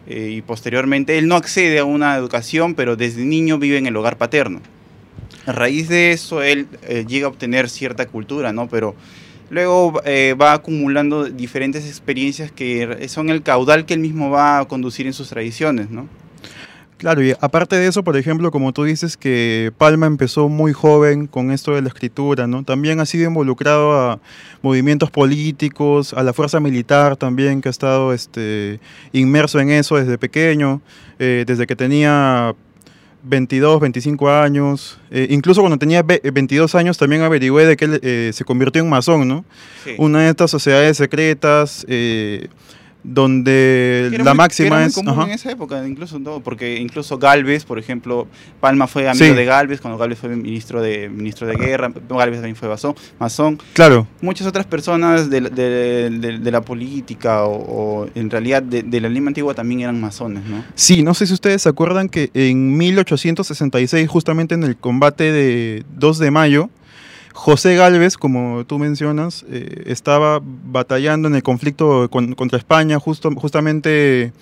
eh, 0.08 0.30
y 0.36 0.42
posteriormente 0.42 1.16
él 1.16 1.28
no 1.28 1.36
accede 1.36 1.78
a 1.78 1.84
una 1.84 2.16
educación, 2.16 2.74
pero 2.74 2.96
desde 2.96 3.24
niño 3.24 3.58
vive 3.58 3.78
en 3.78 3.86
el 3.86 3.96
hogar 3.96 4.18
paterno. 4.18 4.60
A 5.46 5.52
raíz 5.52 5.88
de 5.88 6.10
eso 6.10 6.42
él 6.42 6.66
llega 7.06 7.26
a 7.26 7.30
obtener 7.30 7.70
cierta 7.70 8.06
cultura, 8.06 8.52
¿no? 8.52 8.68
Pero 8.68 8.96
luego 9.50 10.00
eh, 10.04 10.34
va 10.40 10.52
acumulando 10.52 11.24
diferentes 11.24 11.86
experiencias 11.86 12.52
que 12.52 13.08
son 13.08 13.30
el 13.30 13.42
caudal 13.42 13.86
que 13.86 13.94
él 13.94 14.00
mismo 14.00 14.30
va 14.30 14.60
a 14.60 14.64
conducir 14.66 15.06
en 15.06 15.12
sus 15.12 15.28
tradiciones, 15.28 15.90
¿no? 15.90 16.08
Claro, 16.98 17.22
y 17.22 17.32
aparte 17.40 17.76
de 17.76 17.86
eso, 17.86 18.02
por 18.02 18.16
ejemplo, 18.16 18.50
como 18.50 18.72
tú 18.72 18.82
dices 18.82 19.16
que 19.16 19.72
Palma 19.78 20.08
empezó 20.08 20.48
muy 20.48 20.72
joven 20.72 21.28
con 21.28 21.52
esto 21.52 21.76
de 21.76 21.80
la 21.80 21.88
escritura, 21.88 22.48
¿no? 22.48 22.64
También 22.64 22.98
ha 22.98 23.06
sido 23.06 23.28
involucrado 23.28 23.92
a 23.92 24.18
movimientos 24.62 25.08
políticos, 25.08 26.12
a 26.12 26.24
la 26.24 26.32
fuerza 26.32 26.58
militar 26.58 27.16
también, 27.16 27.60
que 27.60 27.68
ha 27.68 27.70
estado 27.70 28.12
este, 28.12 28.80
inmerso 29.12 29.60
en 29.60 29.70
eso 29.70 29.96
desde 29.96 30.18
pequeño, 30.18 30.82
eh, 31.20 31.44
desde 31.46 31.68
que 31.68 31.76
tenía 31.76 32.56
22, 33.28 33.80
25 33.80 34.30
años. 34.30 34.98
Eh, 35.10 35.26
incluso 35.30 35.60
cuando 35.60 35.76
tenía 35.78 36.02
ve- 36.02 36.20
22 36.32 36.74
años 36.74 36.96
también 36.98 37.22
averigüé 37.22 37.66
de 37.66 37.76
que 37.76 37.84
él 37.84 38.00
eh, 38.02 38.30
se 38.32 38.44
convirtió 38.44 38.82
en 38.82 38.88
masón, 38.88 39.28
¿no? 39.28 39.44
Sí. 39.84 39.94
Una 39.98 40.22
de 40.22 40.30
estas 40.30 40.50
sociedades 40.50 40.96
secretas 40.96 41.84
eh, 41.88 42.48
donde 43.04 44.08
la 44.12 44.18
muy- 44.18 44.18
que 44.18 44.34
máxima 44.34 44.66
era 44.68 44.76
muy 44.78 44.84
es... 44.86 44.94
común 44.94 45.20
en 45.24 45.30
esa 45.30 45.50
época, 45.50 45.86
incluso 45.86 46.18
no, 46.18 46.40
porque 46.40 46.76
incluso 46.78 47.18
Galvez, 47.18 47.64
por 47.64 47.78
ejemplo, 47.78 48.26
Palma 48.60 48.86
fue 48.86 49.08
amigo 49.08 49.24
Sí. 49.26 49.32
de 49.34 49.44
Galvez 49.44 49.80
cuando 49.80 49.98
Galvez 49.98 50.18
fue 50.18 50.28
ministro 50.30 50.80
de 50.82 51.08
ministro 51.08 51.46
de 51.46 51.56
guerra, 51.56 51.92
Galvez 52.08 52.36
también 52.38 52.56
fue 52.56 52.68
masón. 53.18 53.58
Claro, 53.72 54.06
muchas 54.20 54.46
otras 54.46 54.66
personas 54.66 55.30
de, 55.30 55.40
la- 55.42 55.48
de- 55.50 56.10
de- 56.10 56.38
de 56.38 56.50
la 56.50 56.60
política 56.60 57.44
o, 57.44 58.02
o 58.04 58.08
en 58.14 58.30
realidad 58.30 58.62
de, 58.62 58.82
de 58.82 59.00
la 59.00 59.08
Lima 59.08 59.28
antigua 59.28 59.54
también 59.54 59.80
eran 59.80 60.00
masones, 60.00 60.44
¿no? 60.46 60.64
Sí, 60.74 61.02
no 61.02 61.14
sé 61.14 61.26
si 61.26 61.34
ustedes 61.34 61.62
se 61.62 61.68
acuerdan 61.68 62.08
que 62.08 62.30
en 62.34 62.76
1866, 62.76 64.08
justamente 64.08 64.54
en 64.54 64.64
el 64.64 64.76
combate 64.76 65.32
de 65.32 65.84
2 65.96 66.18
de 66.18 66.30
mayo, 66.30 66.70
José 67.40 67.76
Galvez, 67.76 68.16
como 68.16 68.64
tú 68.66 68.80
mencionas, 68.80 69.46
eh, 69.48 69.84
estaba 69.86 70.40
batallando 70.42 71.28
en 71.28 71.36
el 71.36 71.44
conflicto 71.44 72.10
con- 72.10 72.34
contra 72.34 72.58
España, 72.58 72.98
justo, 72.98 73.30
justamente 73.30 74.32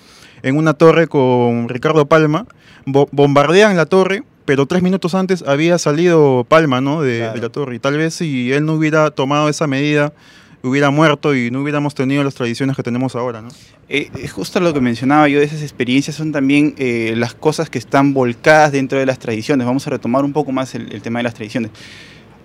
en 0.43 0.57
una 0.57 0.73
torre 0.73 1.07
con 1.07 1.69
Ricardo 1.69 2.07
Palma. 2.07 2.47
Bo- 2.87 3.07
bombardean 3.13 3.77
la 3.77 3.85
torre, 3.85 4.23
pero 4.47 4.65
tres 4.65 4.83
minutos 4.83 5.15
antes 5.15 5.45
había 5.47 5.77
salido 5.77 6.47
Palma 6.49 6.81
¿no? 6.81 7.03
de, 7.03 7.19
Claro. 7.19 7.35
de 7.35 7.41
la 7.43 7.49
torre. 7.51 7.75
Y 7.77 7.79
tal 7.81 7.99
vez 7.99 8.15
si 8.15 8.51
él 8.51 8.65
no 8.65 8.73
hubiera 8.73 9.11
tomado 9.11 9.51
esa 9.51 9.67
medida, 9.67 10.15
hubiera 10.63 10.89
muerto 10.89 11.35
y 11.37 11.51
no 11.51 11.61
hubiéramos 11.61 11.95
tenido 11.95 12.25
las 12.25 12.35
tradiciones 12.35 12.77
que 12.77 12.83
tenemos 12.83 13.15
ahora. 13.15 13.43
¿no? 13.43 13.49
Eh, 13.91 14.09
eh, 14.17 14.27
justo 14.29 14.59
lo 14.59 14.73
que 14.73 14.81
mencionaba 14.81 15.29
yo 15.29 15.39
de 15.39 15.45
esas 15.45 15.61
experiencias 15.61 16.17
son 16.17 16.33
también 16.33 16.75
eh, 16.79 17.13
las 17.15 17.35
cosas 17.35 17.69
que 17.69 17.79
están 17.79 18.15
volcadas 18.15 18.73
dentro 18.73 18.99
de 18.99 19.05
las 19.05 19.19
tradiciones. 19.19 19.67
Vamos 19.67 19.87
a 19.87 19.91
retomar 19.91 20.25
un 20.25 20.33
poco 20.33 20.51
más 20.51 20.75
el, 20.75 20.91
el 20.95 21.03
tema 21.03 21.19
de 21.19 21.25
las 21.25 21.35
tradiciones. 21.35 21.71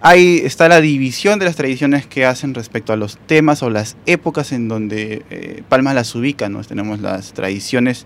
Ahí 0.01 0.41
está 0.43 0.67
la 0.67 0.81
división 0.81 1.37
de 1.37 1.45
las 1.45 1.55
tradiciones 1.55 2.07
que 2.07 2.25
hacen 2.25 2.53
respecto 2.55 2.91
a 2.91 2.95
los 2.95 3.17
temas 3.27 3.61
o 3.61 3.69
las 3.69 3.97
épocas 4.07 4.51
en 4.51 4.67
donde 4.67 5.23
eh, 5.29 5.61
Palma 5.69 5.93
las 5.93 6.15
ubica. 6.15 6.49
¿no? 6.49 6.63
Tenemos 6.63 7.01
las 7.01 7.33
tradiciones 7.33 8.05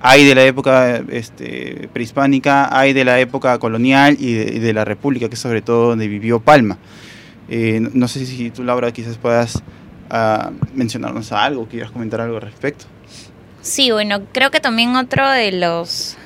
hay 0.00 0.24
de 0.24 0.34
la 0.34 0.44
época 0.44 1.02
este, 1.10 1.88
prehispánica, 1.92 2.76
hay 2.76 2.92
de 2.92 3.04
la 3.04 3.18
época 3.18 3.58
colonial 3.58 4.16
y 4.20 4.34
de, 4.34 4.72
la 4.72 4.84
República, 4.84 5.28
que 5.28 5.34
es 5.34 5.40
sobre 5.40 5.62
todo 5.62 5.88
donde 5.90 6.06
vivió 6.06 6.38
Palma. 6.40 6.78
Eh, 7.48 7.78
no- 7.80 7.90
no 7.94 8.08
sé 8.08 8.26
si 8.26 8.50
tú, 8.50 8.62
Laura, 8.62 8.92
quizás 8.92 9.16
puedas 9.16 9.62
ah, 10.10 10.50
mencionarnos 10.74 11.32
algo, 11.32 11.66
quieras 11.66 11.90
comentar 11.90 12.20
algo 12.20 12.36
al 12.36 12.42
respecto. 12.42 12.84
Sí, 13.62 13.90
bueno, 13.90 14.20
creo 14.32 14.50
que 14.50 14.60
también 14.60 14.94
otro 14.96 15.28
de 15.30 15.52
los 15.52 16.16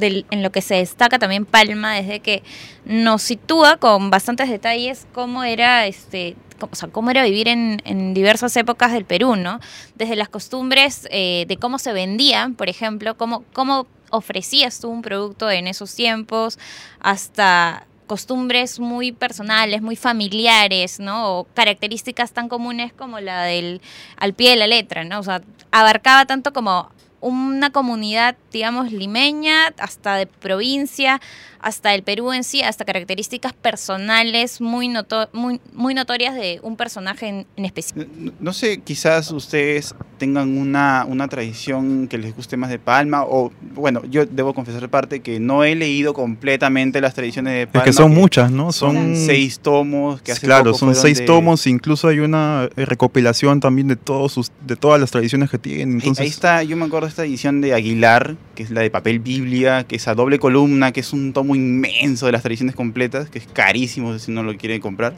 en 0.00 0.42
lo 0.42 0.50
que 0.50 0.62
se 0.62 0.76
destaca 0.76 1.18
también 1.18 1.44
Palma 1.44 1.98
es 1.98 2.08
de 2.08 2.20
que 2.20 2.42
nos 2.84 3.22
sitúa 3.22 3.76
con 3.76 4.10
bastantes 4.10 4.48
detalles 4.48 5.06
cómo 5.12 5.44
era 5.44 5.86
este 5.86 6.36
o 6.60 6.74
sea, 6.74 6.88
cómo 6.88 7.10
era 7.10 7.22
vivir 7.22 7.48
en, 7.48 7.80
en 7.84 8.14
diversas 8.14 8.56
épocas 8.56 8.92
del 8.92 9.04
Perú, 9.04 9.36
¿no? 9.36 9.60
Desde 9.94 10.16
las 10.16 10.28
costumbres 10.28 11.06
eh, 11.10 11.44
de 11.46 11.56
cómo 11.56 11.78
se 11.78 11.92
vendían, 11.92 12.54
por 12.54 12.68
ejemplo, 12.68 13.16
cómo, 13.16 13.44
cómo 13.52 13.86
ofrecías 14.10 14.80
tú 14.80 14.88
un 14.88 15.02
producto 15.02 15.50
en 15.50 15.68
esos 15.68 15.94
tiempos, 15.94 16.58
hasta 17.00 17.86
costumbres 18.06 18.80
muy 18.80 19.12
personales, 19.12 19.82
muy 19.82 19.94
familiares, 19.94 20.98
¿no? 20.98 21.38
O 21.38 21.44
características 21.54 22.32
tan 22.32 22.48
comunes 22.48 22.92
como 22.92 23.20
la 23.20 23.44
del 23.44 23.80
al 24.16 24.32
pie 24.34 24.50
de 24.50 24.56
la 24.56 24.66
letra, 24.66 25.04
¿no? 25.04 25.20
O 25.20 25.22
sea, 25.22 25.42
abarcaba 25.70 26.24
tanto 26.24 26.52
como 26.52 26.90
una 27.20 27.70
comunidad, 27.70 28.36
digamos, 28.52 28.92
limeña, 28.92 29.68
hasta 29.78 30.16
de 30.16 30.26
provincia, 30.26 31.20
hasta 31.60 31.94
el 31.94 32.02
Perú 32.02 32.32
en 32.32 32.44
sí, 32.44 32.62
hasta 32.62 32.84
características 32.84 33.52
personales 33.52 34.60
muy, 34.60 34.88
noto- 34.88 35.28
muy, 35.32 35.60
muy 35.72 35.94
notorias 35.94 36.34
de 36.34 36.60
un 36.62 36.76
personaje 36.76 37.26
en, 37.28 37.46
en 37.56 37.64
específico. 37.64 38.06
No, 38.16 38.32
no 38.38 38.52
sé, 38.52 38.78
quizás 38.80 39.30
ustedes 39.30 39.94
tengan 40.18 40.56
una, 40.58 41.04
una 41.08 41.28
tradición 41.28 42.08
que 42.08 42.18
les 42.18 42.34
guste 42.34 42.56
más 42.56 42.70
de 42.70 42.78
Palma, 42.78 43.22
o 43.24 43.52
bueno, 43.74 44.02
yo 44.10 44.26
debo 44.26 44.52
confesar 44.54 44.88
parte 44.88 45.20
que 45.20 45.38
no 45.40 45.64
he 45.64 45.74
leído 45.74 46.12
completamente 46.14 47.00
las 47.00 47.14
tradiciones 47.14 47.52
de 47.54 47.62
Es 47.62 47.68
Palma. 47.68 47.84
que 47.84 47.92
son 47.92 48.12
muchas, 48.14 48.50
¿no? 48.50 48.72
Son, 48.72 48.94
Son 48.94 49.16
seis 49.16 49.60
tomos 49.60 50.20
que 50.22 50.32
hace 50.32 50.46
Claro, 50.46 50.66
poco 50.72 50.78
son 50.78 50.94
seis 50.94 51.18
de- 51.18 51.24
tomos, 51.26 51.66
incluso 51.66 52.08
hay 52.08 52.18
una 52.20 52.68
eh, 52.76 52.84
recopilación 52.84 53.60
también 53.60 53.88
de 53.88 53.96
todos 53.96 54.32
sus, 54.32 54.50
de 54.66 54.76
todas 54.76 55.00
las 55.00 55.10
tradiciones 55.10 55.50
que 55.50 55.58
tienen. 55.58 55.88
Ahí- 55.88 55.94
Entonces, 55.94 56.22
Ahí 56.22 56.28
está, 56.28 56.62
yo 56.62 56.76
me 56.76 56.84
acuerdo 56.86 57.06
de 57.06 57.10
esta 57.10 57.24
edición 57.24 57.60
de 57.60 57.74
Aguilar, 57.74 58.36
que 58.54 58.62
es 58.64 58.70
la 58.70 58.80
de 58.80 58.90
papel 58.90 59.20
Biblia, 59.20 59.84
que 59.84 59.96
es 59.96 60.08
a 60.08 60.14
doble 60.14 60.38
columna, 60.38 60.92
que 60.92 61.00
es 61.00 61.12
un 61.12 61.32
tomo 61.32 61.47
inmenso 61.54 62.26
de 62.26 62.32
las 62.32 62.42
tradiciones 62.42 62.74
completas, 62.74 63.28
que 63.30 63.38
es 63.38 63.46
carísimo 63.46 64.18
si 64.18 64.30
no 64.32 64.42
lo 64.42 64.56
quiere 64.56 64.80
comprar. 64.80 65.14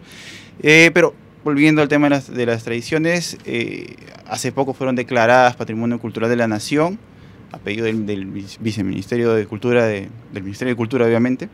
Eh, 0.63 0.91
pero 0.93 1.15
volviendo 1.45 1.81
al 1.83 1.89
tema 1.89 2.07
de 2.09 2.11
las, 2.11 2.31
de 2.33 2.47
las 2.47 2.65
tradiciones, 2.65 3.39
eh, 3.47 3.95
hace 4.29 4.53
poco 4.53 4.75
fueron 4.75 4.97
declaradas 4.97 5.57
Patrimonio 5.57 5.99
Cultural 5.99 6.29
de 6.31 6.37
la 6.37 6.49
Nación, 6.49 6.99
a 7.53 7.59
pedido 7.59 7.87
del, 7.87 8.07
del 8.07 8.27
vice- 8.27 8.59
Viceministerio 8.61 9.33
de 9.33 9.47
Cultura, 9.47 9.85
de- 9.87 10.09
del 10.33 10.43
Ministerio 10.43 10.73
de 10.73 10.77
Cultura 10.77 11.07
obviamente. 11.07 11.49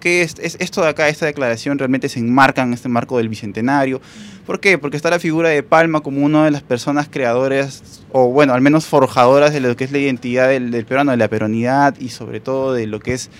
Que 0.00 0.22
es, 0.22 0.36
es- 0.40 0.56
esto 0.60 0.82
de 0.82 0.88
acá, 0.88 1.08
esta 1.10 1.26
declaración 1.26 1.78
realmente 1.78 2.08
se 2.08 2.20
enmarca 2.20 2.62
en 2.62 2.72
este 2.72 2.88
marco 2.88 3.18
del 3.18 3.28
Bicentenario. 3.28 4.00
¿Por 4.46 4.58
qué? 4.58 4.78
Porque 4.78 4.96
está 4.96 5.10
la 5.10 5.18
figura 5.18 5.50
de 5.50 5.62
Palma 5.62 6.00
como 6.00 6.24
una 6.24 6.46
de 6.46 6.50
las 6.50 6.62
personas 6.62 7.08
creadoras, 7.10 8.02
o 8.10 8.28
bueno, 8.30 8.54
al 8.54 8.62
menos 8.62 8.86
forjadoras 8.86 9.52
de 9.52 9.60
lo 9.60 9.76
que 9.76 9.84
es 9.84 9.92
la 9.92 9.98
identidad 9.98 10.48
del, 10.48 10.70
del 10.70 10.86
peruano, 10.86 11.10
de 11.10 11.18
la 11.18 11.28
peronidad 11.28 11.94
y 12.00 12.08
sobre 12.08 12.40
todo 12.40 12.72
de 12.72 12.86
lo 12.86 12.98
que 12.98 13.12
es 13.12 13.30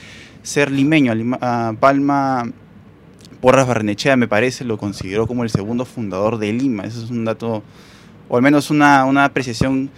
ser 0.42 0.70
limeño. 0.70 1.12
Palma 1.80 2.50
Porras 3.40 3.66
Barrenechea, 3.66 4.16
me 4.16 4.28
parece, 4.28 4.64
lo 4.64 4.76
consideró 4.78 5.26
como 5.26 5.44
el 5.44 5.50
segundo 5.50 5.84
fundador 5.84 6.38
de 6.38 6.52
Lima. 6.52 6.84
Eso 6.84 7.02
es 7.02 7.10
un 7.10 7.24
dato, 7.24 7.62
o 8.28 8.36
al 8.36 8.42
menos 8.42 8.70
una, 8.70 9.04
una 9.06 9.24
apreciación 9.24 9.90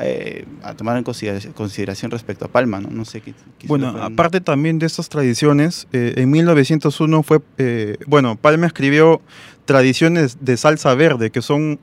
eh, 0.00 0.44
a 0.62 0.74
tomar 0.74 0.96
en 0.96 1.04
consideración, 1.04 2.10
respecto 2.10 2.44
a 2.44 2.48
Palma, 2.48 2.80
¿no? 2.80 2.88
No 2.90 3.04
sé 3.04 3.20
qué. 3.20 3.34
qué 3.58 3.66
Bueno, 3.66 3.92
pueden- 3.92 4.12
aparte 4.12 4.40
también 4.40 4.78
de 4.78 4.86
estas 4.86 5.08
tradiciones, 5.08 5.88
eh, 5.92 6.14
en 6.16 6.30
1901 6.30 7.22
fue, 7.22 7.40
eh, 7.58 7.96
bueno, 8.06 8.36
Palma 8.36 8.66
escribió 8.66 9.20
tradiciones 9.64 10.38
de 10.40 10.56
salsa 10.56 10.94
verde, 10.94 11.30
que 11.30 11.42
son 11.42 11.78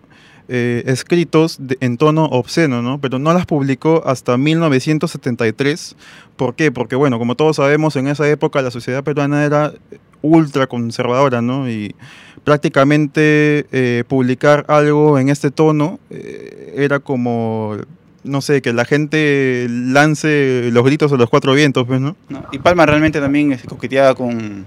eh, 0.50 0.84
escritos 0.88 1.58
de- 1.60 1.78
en 1.82 1.98
tono 1.98 2.26
obsceno, 2.26 2.82
¿no? 2.82 3.00
Pero 3.00 3.20
no 3.20 3.34
las 3.34 3.46
publicó 3.46 4.04
hasta 4.06 4.38
1973. 4.38 5.96
¿Por 6.36 6.56
qué? 6.56 6.72
Porque, 6.72 6.96
bueno, 6.96 7.18
como 7.20 7.36
todos 7.36 7.56
sabemos, 7.58 7.96
en 7.96 8.08
esa 8.08 8.28
época 8.30 8.62
la 8.62 8.72
sociedad 8.72 9.04
peruana 9.04 9.44
era 9.46 9.74
ultra 10.22 10.68
conservadora, 10.68 11.42
¿no? 11.42 11.70
Y 11.70 11.96
prácticamente 12.44 13.66
eh, 13.72 14.04
publicar 14.08 14.66
algo 14.68 15.18
en 15.20 15.30
este 15.30 15.52
tono 15.52 16.00
eh, 16.10 16.74
era 16.78 17.00
como 17.00 17.76
no 18.24 18.42
sé, 18.42 18.64
que 18.64 18.74
la 18.74 18.86
gente 18.86 19.68
lance 19.70 20.70
los 20.72 20.84
gritos 20.84 21.12
a 21.14 21.16
los 21.16 21.30
cuatro 21.30 21.54
vientos, 21.54 21.86
pues, 21.86 22.02
¿no? 22.02 22.16
Y 22.52 22.58
Palma 22.58 22.88
realmente 22.88 23.20
también 23.22 23.52
este, 23.52 23.68
coqueteaba 23.68 24.16
con, 24.16 24.66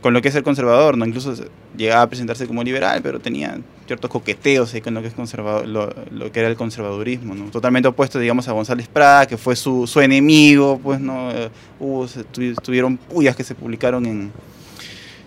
con 0.00 0.12
lo 0.14 0.22
que 0.22 0.28
es 0.28 0.34
el 0.34 0.42
conservador, 0.42 0.96
¿no? 0.96 1.04
Incluso 1.06 1.34
llegaba 1.76 2.02
a 2.02 2.06
presentarse 2.08 2.46
como 2.46 2.62
liberal, 2.62 3.00
pero 3.02 3.18
tenía 3.18 3.58
ciertos 3.86 4.10
coqueteos 4.10 4.72
ahí 4.74 4.80
con 4.80 4.94
lo 4.94 5.02
que, 5.02 5.08
es 5.08 5.14
conservador, 5.14 5.66
lo, 5.66 5.92
lo 6.10 6.30
que 6.30 6.40
era 6.40 6.48
el 6.48 6.56
conservadurismo, 6.56 7.34
¿no? 7.34 7.46
Totalmente 7.50 7.88
opuesto, 7.88 8.18
digamos, 8.18 8.46
a 8.48 8.52
González 8.52 8.88
Prada, 8.88 9.26
que 9.26 9.36
fue 9.36 9.56
su, 9.56 9.86
su 9.86 10.00
enemigo, 10.00 10.78
pues, 10.82 11.00
¿no? 11.00 11.30
Eh, 11.32 11.48
hubo, 11.80 12.06
se 12.06 12.20
tuvi- 12.24 12.54
tuvieron 12.62 12.96
pullas 12.96 13.34
que 13.34 13.42
se 13.44 13.54
publicaron 13.54 14.06
en, 14.06 14.32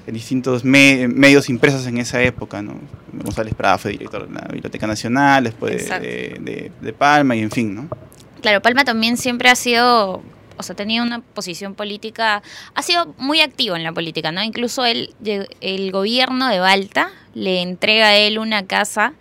en 0.08 0.14
distintos 0.14 0.64
me- 0.64 1.08
medios 1.08 1.50
impresos 1.50 1.86
en 1.88 1.98
esa 1.98 2.22
época, 2.22 2.62
¿no? 2.62 2.76
González 3.24 3.54
Prada 3.56 3.78
fue 3.78 3.92
director 3.92 4.28
de 4.28 4.34
la 4.34 4.48
Biblioteca 4.52 4.88
Nacional, 4.88 5.44
después 5.46 5.90
de- 6.00 6.38
de- 6.40 6.72
de 6.80 6.94
Palma 6.94 7.36
y 7.36 7.42
en 7.42 7.52
fin, 7.52 7.76
¿no? 7.76 7.88
Claro, 8.42 8.62
Palma 8.62 8.86
también 8.86 9.18
siempre 9.18 9.50
ha 9.50 9.56
sido, 9.56 10.22
o 10.60 10.64
sea, 10.64 10.76
tenía 10.76 11.02
una 11.02 11.22
posición 11.22 11.74
política, 11.74 12.44
ha 12.76 12.82
sido 12.84 13.16
muy 13.18 13.40
activo 13.40 13.78
en 13.78 13.84
la 13.84 13.94
política, 13.94 14.34
¿no? 14.34 14.44
Incluso 14.44 14.84
él, 14.84 15.16
el 15.62 15.92
gobierno 15.94 16.50
de 16.50 16.60
Balta 16.60 17.12
le 17.34 17.62
entrega 17.62 18.10
a 18.10 18.18
él 18.18 18.38
una 18.38 18.68
casa 18.68 19.14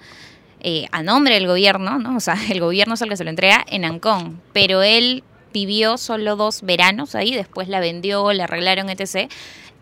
eh, 0.61 0.89
a 0.91 1.05
nombre 1.05 1.35
del 1.35 1.47
gobierno, 1.47 2.01
¿no? 2.01 2.17
O 2.17 2.21
sea, 2.21 2.35
el 2.51 2.61
gobierno 2.61 2.95
es 2.95 3.03
el 3.03 3.09
que 3.09 3.17
se 3.17 3.23
lo 3.23 3.31
entrega 3.31 3.65
en 3.69 3.85
Ancón, 3.85 4.43
pero 4.53 4.83
él 4.83 5.23
vivió 5.53 5.97
solo 5.97 6.35
dos 6.35 6.63
veranos 6.63 7.15
ahí, 7.15 7.33
después 7.33 7.69
la 7.69 7.79
vendió, 7.79 8.33
la 8.33 8.45
arreglaron, 8.45 8.91
etc. 8.91 9.31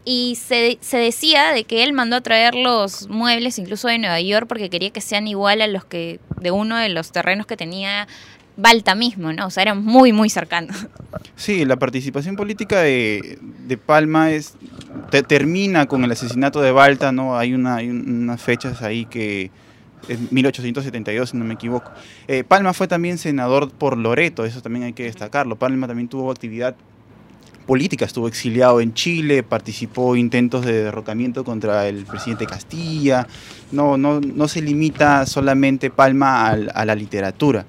Y 0.05 0.37
se, 0.37 0.77
se 0.83 0.99
decía 0.99 1.53
de 1.53 1.65
que 1.65 1.83
él 1.85 1.95
mandó 1.95 2.17
a 2.17 2.21
traer 2.21 2.55
los 2.55 3.09
muebles 3.09 3.59
incluso 3.59 3.89
de 3.89 3.99
Nueva 3.99 4.21
York 4.21 4.47
porque 4.47 4.69
quería 4.69 4.91
que 4.91 5.01
sean 5.01 5.27
igual 5.27 5.63
a 5.63 5.67
los 5.67 5.87
que 5.87 6.21
de 6.39 6.51
uno 6.51 6.77
de 6.77 6.91
los 6.91 7.13
terrenos 7.13 7.47
que 7.47 7.57
tenía 7.57 8.07
Balta 8.57 8.95
mismo, 8.95 9.33
¿no? 9.33 9.47
O 9.47 9.51
sea, 9.51 9.63
eran 9.65 9.85
muy, 9.85 10.13
muy 10.13 10.31
cercanos. 10.31 10.87
Sí, 11.35 11.65
la 11.67 11.77
participación 11.77 12.37
política 12.37 12.81
de, 12.81 13.39
de 13.67 13.77
Palma 13.77 14.31
es 14.31 14.55
te- 15.11 15.23
termina 15.23 15.87
con 15.87 16.05
el 16.05 16.11
asesinato 16.13 16.61
de 16.63 16.71
Balta, 16.73 17.13
¿no? 17.13 17.37
Hay, 17.37 17.53
una, 17.53 17.77
hay 17.77 17.91
un- 17.91 18.23
unas 18.23 18.41
fechas 18.41 18.81
ahí 18.81 19.05
que 19.05 19.51
es 20.09 20.33
1872, 20.33 21.31
si 21.31 21.37
no 21.37 21.45
me 21.45 21.55
equivoco. 21.55 21.91
Eh, 22.29 22.45
Palma 22.45 22.73
fue 22.73 22.89
también 22.89 23.19
senador 23.19 23.71
por 23.71 23.99
Loreto, 23.99 24.47
eso 24.47 24.63
también 24.63 24.85
hay 24.87 24.93
que 24.95 25.03
destacarlo. 25.05 25.57
Palma 25.57 25.87
también 25.87 26.09
tuvo 26.09 26.31
actividad 26.31 26.75
política, 27.67 28.05
estuvo 28.05 28.29
exiliado 28.29 28.81
en 28.81 28.95
Chile, 28.95 29.43
participó 29.43 30.15
en 30.15 30.21
intentos 30.21 30.65
de 30.65 30.85
derrocamiento 30.85 31.45
contra 31.45 31.89
el 31.89 32.05
presidente 32.05 32.47
Castilla. 32.47 33.27
No, 33.73 33.99
no, 33.99 34.21
no 34.21 34.49
se 34.49 34.63
limita 34.63 35.27
solamente 35.27 35.91
Palma 35.91 36.47
al- 36.47 36.71
a 36.75 36.85
la 36.85 36.95
literatura 36.95 37.67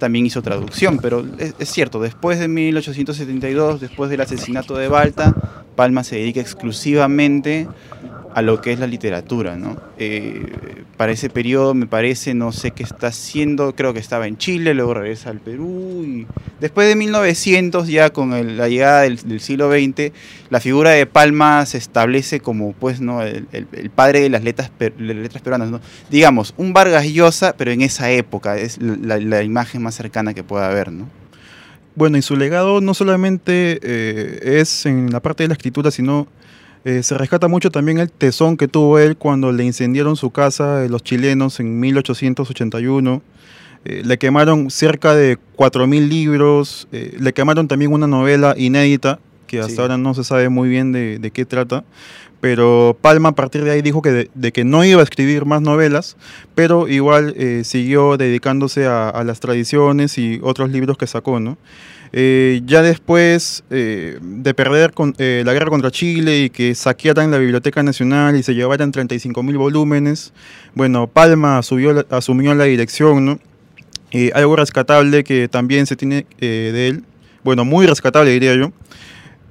también 0.00 0.26
hizo 0.26 0.42
traducción, 0.42 0.98
pero 0.98 1.24
es, 1.38 1.68
cierto, 1.68 2.00
después 2.00 2.40
de 2.40 2.48
1872, 2.48 3.80
después 3.80 4.10
del 4.10 4.20
asesinato 4.20 4.76
de 4.76 4.88
Balta, 4.88 5.36
Palma 5.76 6.02
se 6.02 6.16
dedica 6.16 6.40
exclusivamente 6.40 7.68
a 8.34 8.42
lo 8.42 8.60
que 8.60 8.72
es 8.72 8.78
la 8.78 8.86
literatura, 8.86 9.56
¿no? 9.56 9.76
Eh, 9.98 10.84
para 10.96 11.12
ese 11.12 11.30
periodo 11.30 11.74
me 11.74 11.86
parece, 11.86 12.34
no 12.34 12.52
sé 12.52 12.70
qué 12.70 12.82
está 12.82 13.08
haciendo, 13.08 13.74
creo 13.74 13.92
que 13.92 13.98
estaba 14.00 14.26
en 14.26 14.36
Chile, 14.36 14.74
luego 14.74 14.94
regresa 14.94 15.30
al 15.30 15.38
Perú 15.40 16.04
y 16.06 16.26
después 16.60 16.86
de 16.88 16.94
1900, 16.96 17.88
ya 17.88 18.10
con 18.10 18.32
el- 18.32 18.56
la 18.56 18.68
llegada 18.68 19.02
del, 19.02 19.40
siglo 19.40 19.70
XX, 19.70 20.12
la 20.50 20.60
figura 20.60 20.90
de 20.90 21.06
Palma 21.06 21.64
se 21.66 21.78
establece 21.78 22.40
como, 22.40 22.72
pues, 22.72 23.00
¿no? 23.00 23.22
El, 23.22 23.46
padre 23.94 24.20
de 24.20 24.28
las 24.28 24.44
letras, 24.44 24.70
per- 24.70 24.92
peruanas, 24.92 25.70
¿no? 25.70 25.80
Digamos, 26.10 26.54
un 26.56 26.72
Vargas 26.72 27.06
Llosa, 27.06 27.54
pero 27.56 27.70
en 27.72 27.80
esa 27.82 28.10
época, 28.10 28.58
es 28.58 28.78
la, 28.80 29.18
la 29.18 29.42
imagen 29.42 29.82
más 29.82 29.94
cercana 29.94 30.34
que 30.34 30.42
pueda 30.44 30.68
haber, 30.68 30.92
¿no? 30.92 31.08
Bueno, 31.96 32.16
y 32.16 32.22
su 32.22 32.36
legado 32.36 32.80
no 32.80 32.94
solamente 32.94 33.80
eh, 33.82 34.60
es 34.60 34.86
en 34.86 35.10
la 35.10 35.20
parte 35.20 35.42
de 35.42 35.48
la 35.48 35.54
escritura, 35.54 35.90
sino 35.90 36.28
eh, 36.84 37.02
se 37.02 37.16
rescata 37.18 37.48
mucho 37.48 37.70
también 37.70 37.98
el 37.98 38.10
tesón 38.10 38.56
que 38.56 38.68
tuvo 38.68 38.98
él 38.98 39.16
cuando 39.16 39.52
le 39.52 39.64
incendiaron 39.64 40.16
su 40.16 40.30
casa 40.30 40.84
eh, 40.84 40.88
los 40.88 41.02
chilenos 41.02 41.60
en 41.60 41.78
1881. 41.78 43.22
Eh, 43.84 44.02
le 44.04 44.18
quemaron 44.18 44.70
cerca 44.70 45.14
de 45.14 45.38
4.000 45.56 46.08
libros, 46.08 46.88
eh, 46.92 47.16
le 47.18 47.32
quemaron 47.32 47.66
también 47.68 47.92
una 47.92 48.06
novela 48.06 48.54
inédita, 48.56 49.18
que 49.46 49.58
hasta 49.60 49.72
Sí. 49.74 49.80
ahora 49.80 49.96
no 49.98 50.14
se 50.14 50.22
sabe 50.24 50.48
muy 50.48 50.68
bien 50.68 50.92
de, 50.92 51.18
de 51.18 51.30
qué 51.30 51.44
trata, 51.46 51.84
pero 52.42 52.96
Palma 53.00 53.30
a 53.30 53.34
partir 53.34 53.64
de 53.64 53.70
ahí 53.70 53.82
dijo 53.82 54.00
que 54.02 54.10
de, 54.12 54.30
de 54.34 54.52
que 54.52 54.64
no 54.64 54.84
iba 54.84 55.00
a 55.00 55.04
escribir 55.04 55.44
más 55.46 55.62
novelas, 55.62 56.16
pero 56.54 56.88
igual 56.88 57.34
siguió 57.64 58.16
dedicándose 58.16 58.86
a, 58.86 59.08
a 59.08 59.24
las 59.24 59.40
tradiciones 59.40 60.18
y 60.18 60.40
otros 60.42 60.70
libros 60.70 60.96
que 60.98 61.06
sacó, 61.06 61.40
¿no? 61.40 61.56
Eh, 62.12 62.62
ya 62.64 62.82
después 62.82 63.62
eh, 63.70 64.18
de 64.20 64.52
perder 64.54 64.92
con, 64.92 65.14
eh, 65.18 65.42
la 65.46 65.52
guerra 65.52 65.70
contra 65.70 65.92
Chile 65.92 66.40
y 66.40 66.50
que 66.50 66.74
saquearan 66.74 67.30
la 67.30 67.38
Biblioteca 67.38 67.82
Nacional 67.82 68.36
y 68.36 68.42
se 68.42 68.54
llevaran 68.54 68.90
35 68.90 69.42
mil 69.42 69.58
volúmenes, 69.58 70.32
bueno, 70.74 71.06
Palma 71.06 71.58
asumió 71.58 71.92
la, 71.92 72.06
asumió 72.10 72.54
la 72.54 72.64
dirección, 72.64 73.24
¿no? 73.24 73.38
Eh, 74.12 74.32
algo 74.34 74.56
rescatable 74.56 75.22
que 75.22 75.46
también 75.46 75.86
se 75.86 75.94
tiene 75.94 76.26
eh, 76.40 76.70
de 76.72 76.88
él, 76.88 77.04
bueno, 77.44 77.64
muy 77.64 77.86
rescatable 77.86 78.32
diría 78.32 78.56
yo, 78.56 78.72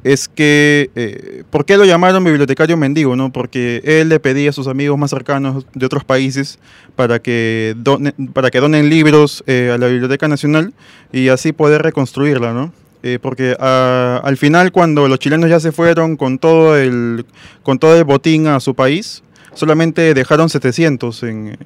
es 0.04 0.28
que, 0.30 0.90
eh, 0.96 1.44
¿por 1.50 1.66
qué 1.66 1.76
lo 1.78 1.84
llamaron 1.86 2.24
bibliotecario 2.24 2.78
mendigo? 2.78 3.16
No? 3.16 3.32
Porque 3.32 3.82
él 3.84 4.10
le 4.10 4.20
pedía 4.20 4.50
a 4.52 4.54
sus 4.54 4.68
amigos 4.68 4.98
más 4.98 5.10
cercanos 5.10 5.66
de 5.74 5.86
otros 5.86 6.04
países 6.06 6.58
para 6.96 7.20
que, 7.20 7.76
done- 7.78 8.14
para 8.34 8.50
que 8.50 8.60
donen 8.60 8.90
libros 8.90 9.44
eh, 9.48 9.72
a 9.74 9.78
la 9.78 9.88
Biblioteca 9.88 10.28
Nacional 10.28 10.74
y 11.12 11.28
así 11.30 11.52
poder 11.52 11.82
reconstruirla, 11.82 12.54
¿no? 12.54 12.72
Eh, 13.04 13.18
porque 13.22 13.56
ah, 13.60 14.20
al 14.24 14.36
final 14.38 14.72
cuando 14.74 15.08
los 15.08 15.20
chilenos 15.20 15.50
ya 15.50 15.60
se 15.62 15.72
fueron 15.72 16.18
con 16.18 16.38
todo 16.38 16.78
el, 16.78 17.26
con 17.64 17.80
todo 17.80 17.96
el 17.98 18.04
botín 18.04 18.48
a 18.48 18.60
su 18.60 18.76
país, 18.76 19.24
solamente 19.54 20.14
dejaron 20.14 20.50
700 20.50 21.24
en, 21.24 21.58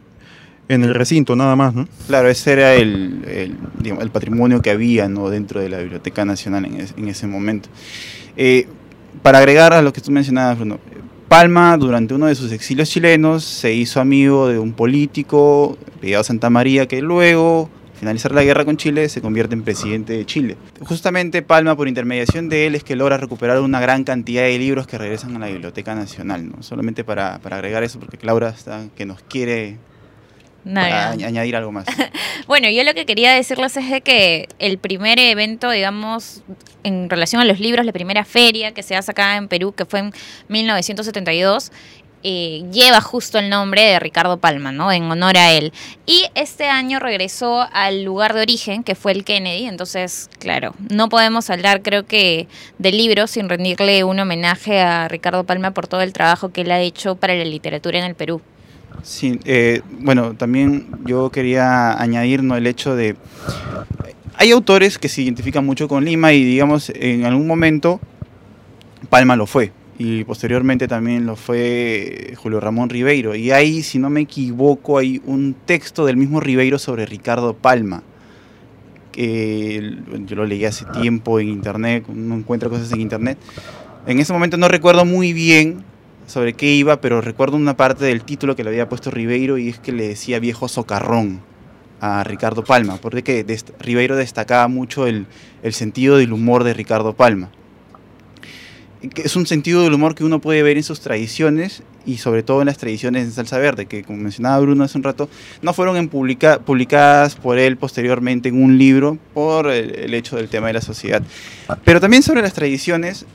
en 0.69 0.83
el 0.83 0.93
recinto, 0.93 1.35
nada 1.35 1.55
más, 1.55 1.73
¿no? 1.73 1.87
Claro, 2.07 2.29
ese 2.29 2.53
era 2.53 2.73
el, 2.75 3.23
el, 3.27 4.09
patrimonio 4.11 4.61
que 4.61 4.71
había 4.71 5.07
¿no? 5.09 5.29
dentro 5.29 5.59
de 5.59 5.69
la 5.69 5.79
Biblioteca 5.79 6.25
Nacional 6.25 6.65
en, 6.65 6.79
es- 6.79 6.93
en 6.97 7.07
ese 7.09 7.27
momento. 7.27 7.69
Eh, 8.37 8.67
para 9.21 9.39
agregar 9.39 9.73
a 9.73 9.81
lo 9.81 9.93
que 9.93 10.01
tú 10.01 10.11
mencionabas, 10.11 10.57
Palma 11.27 11.75
durante 11.77 12.13
uno 12.13 12.27
de 12.27 12.35
sus 12.35 12.51
exilios 12.51 12.89
chilenos 12.89 13.43
se 13.43 13.73
hizo 13.73 13.99
amigo 13.99 14.47
de 14.47 14.59
un 14.59 14.73
político, 14.73 15.77
apellidado 15.97 16.23
Santa 16.23 16.49
María, 16.49 16.87
que 16.87 17.01
luego, 17.01 17.69
al 17.93 17.99
finalizar 17.99 18.33
la 18.33 18.43
guerra 18.43 18.65
con 18.65 18.77
Chile, 18.77 19.09
se 19.09 19.19
convierte 19.21 19.55
en 19.55 19.63
presidente 19.63 20.13
de 20.13 20.25
Chile. 20.25 20.57
Justamente 20.81 21.41
Palma, 21.41 21.75
por 21.75 21.87
intermediación 21.87 22.49
de 22.49 22.67
él, 22.67 22.75
es 22.75 22.83
que 22.83 22.95
logra 22.95 23.17
recuperar 23.17 23.59
una 23.61 23.79
gran 23.79 24.03
cantidad 24.03 24.43
de 24.43 24.57
libros 24.59 24.85
que 24.85 24.97
regresan 24.97 25.35
a 25.35 25.39
la 25.39 25.47
Biblioteca 25.47 25.95
Nacional. 25.95 26.47
¿no? 26.49 26.61
Solamente 26.61 27.03
para, 27.03 27.39
para 27.39 27.55
agregar 27.55 27.83
eso, 27.83 27.99
porque 27.99 28.17
Laura 28.21 28.49
está, 28.49 28.85
que 28.95 29.05
nos 29.05 29.21
quiere 29.23 29.77
Nada. 30.65 31.09
a- 31.09 31.11
añadir 31.11 31.55
algo 31.55 31.71
más. 31.71 31.85
Bueno, 32.47 32.69
yo 32.69 32.83
lo 32.83 32.93
que 32.93 33.05
quería 33.05 33.31
decirles 33.33 33.77
es 33.77 33.89
de 33.89 34.01
que 34.01 34.49
el 34.59 34.77
primer 34.77 35.17
evento, 35.17 35.69
digamos, 35.71 36.41
en 36.83 37.09
relación 37.09 37.41
a 37.41 37.45
los 37.45 37.59
libros, 37.61 37.85
la 37.85 37.93
primera 37.93 38.25
feria 38.25 38.73
que 38.73 38.83
se 38.83 38.97
hace 38.97 39.11
acá 39.11 39.37
en 39.37 39.47
Perú, 39.47 39.73
que 39.73 39.85
fue 39.85 39.99
en 39.99 40.13
1972, 40.49 41.71
eh, 42.25 42.63
lleva 42.71 43.01
justo 43.01 43.37
el 43.39 43.49
nombre 43.49 43.81
de 43.81 43.99
Ricardo 43.99 44.37
Palma, 44.37 44.71
¿no? 44.71 44.91
En 44.91 45.03
honor 45.11 45.37
a 45.37 45.51
él. 45.51 45.73
Y 46.05 46.25
este 46.35 46.67
año 46.69 46.99
regresó 46.99 47.67
al 47.73 48.03
lugar 48.03 48.33
de 48.33 48.41
origen, 48.41 48.83
que 48.83 48.95
fue 48.95 49.11
el 49.13 49.23
Kennedy. 49.25 49.65
Entonces, 49.65 50.29
claro, 50.39 50.73
no 50.89 51.09
podemos 51.09 51.49
hablar, 51.49 51.81
creo 51.81 52.05
que, 52.05 52.47
del 52.77 52.97
libro 52.97 53.27
sin 53.27 53.49
rendirle 53.49 54.03
un 54.03 54.19
homenaje 54.19 54.79
a 54.81 55.07
Ricardo 55.09 55.43
Palma 55.45 55.71
por 55.71 55.87
todo 55.87 56.01
el 56.01 56.13
trabajo 56.13 56.51
que 56.53 56.61
él 56.61 56.71
ha 56.71 56.79
hecho 56.79 57.15
para 57.15 57.35
la 57.35 57.45
literatura 57.45 57.99
en 57.99 58.05
el 58.05 58.15
Perú. 58.15 58.41
Sí, 59.01 59.39
eh, 59.45 59.81
bueno, 59.99 60.35
también 60.35 60.87
yo 61.05 61.29
quería 61.29 61.99
añadir 61.99 62.43
¿no? 62.43 62.55
el 62.55 62.67
hecho 62.67 62.95
de... 62.95 63.15
Hay 64.35 64.51
autores 64.51 64.97
que 64.97 65.09
se 65.09 65.21
identifican 65.21 65.65
mucho 65.65 65.87
con 65.87 66.05
Lima 66.05 66.33
y 66.33 66.43
digamos 66.43 66.91
en 66.95 67.25
algún 67.25 67.47
momento 67.47 67.99
Palma 69.09 69.35
lo 69.35 69.45
fue 69.45 69.71
y 69.99 70.23
posteriormente 70.23 70.87
también 70.87 71.25
lo 71.25 71.35
fue 71.35 72.33
Julio 72.35 72.59
Ramón 72.59 72.89
Ribeiro 72.89 73.35
y 73.35 73.51
ahí 73.51 73.83
si 73.83 73.99
no 73.99 74.09
me 74.09 74.21
equivoco 74.21 74.97
hay 74.97 75.21
un 75.25 75.55
texto 75.65 76.05
del 76.05 76.17
mismo 76.17 76.39
Ribeiro 76.39 76.79
sobre 76.79 77.05
Ricardo 77.05 77.53
Palma 77.53 78.01
que 79.13 79.97
yo 80.25 80.35
lo 80.35 80.45
leí 80.45 80.65
hace 80.65 80.85
tiempo 80.85 81.39
en 81.39 81.47
internet, 81.49 82.05
uno 82.09 82.35
encuentra 82.35 82.67
cosas 82.67 82.91
en 82.91 82.99
internet. 82.99 83.37
En 84.05 84.19
ese 84.19 84.33
momento 84.33 84.57
no 84.57 84.67
recuerdo 84.67 85.05
muy 85.05 85.31
bien 85.31 85.85
sobre 86.27 86.53
qué 86.53 86.67
iba, 86.73 87.01
pero 87.01 87.21
recuerdo 87.21 87.57
una 87.57 87.75
parte 87.77 88.05
del 88.05 88.23
título 88.23 88.55
que 88.55 88.63
le 88.63 88.69
había 88.69 88.89
puesto 88.89 89.11
Ribeiro 89.11 89.57
y 89.57 89.69
es 89.69 89.79
que 89.79 89.91
le 89.91 90.07
decía 90.07 90.39
viejo 90.39 90.67
socarrón 90.67 91.41
a 91.99 92.23
Ricardo 92.23 92.63
Palma, 92.63 92.97
porque 92.97 93.23
que 93.23 93.45
dest- 93.45 93.71
Ribeiro 93.79 94.15
destacaba 94.15 94.67
mucho 94.67 95.07
el, 95.07 95.25
el 95.63 95.73
sentido 95.73 96.17
del 96.17 96.33
humor 96.33 96.63
de 96.63 96.73
Ricardo 96.73 97.13
Palma. 97.13 97.49
Que 99.13 99.23
Es 99.23 99.35
un 99.35 99.45
sentido 99.45 99.83
del 99.83 99.93
humor 99.93 100.15
que 100.15 100.23
uno 100.23 100.39
puede 100.39 100.63
ver 100.63 100.77
en 100.77 100.83
sus 100.83 101.01
tradiciones 101.01 101.83
y 102.05 102.17
sobre 102.17 102.41
todo 102.41 102.61
en 102.61 102.67
las 102.67 102.77
tradiciones 102.77 103.25
de 103.25 103.31
Salsa 103.33 103.57
Verde, 103.57 103.85
que 103.85 104.03
como 104.03 104.17
mencionaba 104.19 104.59
Bruno 104.59 104.85
hace 104.85 104.97
un 104.97 105.03
rato, 105.03 105.29
no 105.61 105.73
fueron 105.73 105.97
en 105.97 106.07
publica- 106.09 106.59
publicadas 106.59 107.35
por 107.35 107.57
él 107.57 107.75
posteriormente 107.75 108.47
en 108.49 108.61
un 108.63 108.77
libro 108.77 109.17
por 109.33 109.69
el 109.69 110.13
hecho 110.13 110.37
del 110.37 110.47
tema 110.47 110.67
de 110.67 110.73
la 110.73 110.81
sociedad. 110.81 111.21
Pero 111.83 111.99
también 111.99 112.23
sobre 112.23 112.41
las 112.41 112.53
tradiciones, 112.53 113.25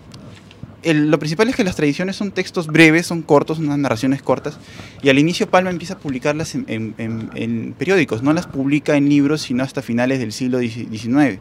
lo 0.84 1.18
principal 1.18 1.48
es 1.48 1.56
que 1.56 1.64
las 1.64 1.76
tradiciones 1.76 2.16
son 2.16 2.30
textos 2.30 2.66
breves, 2.68 3.06
son 3.06 3.22
cortos, 3.22 3.58
unas 3.58 3.78
narraciones 3.78 4.22
cortas, 4.22 4.58
y 5.02 5.08
al 5.08 5.18
inicio 5.18 5.48
Palma 5.50 5.70
empieza 5.70 5.94
a 5.94 5.98
publicarlas 5.98 6.54
en, 6.54 7.74
periódicos, 7.76 8.22
no 8.22 8.32
las 8.32 8.46
publica 8.46 8.96
en 8.96 9.08
libros 9.08 9.42
sino 9.42 9.62
hasta 9.64 9.82
finales 9.82 10.18
del 10.20 10.32
siglo 10.32 10.60
XIX, 10.60 11.40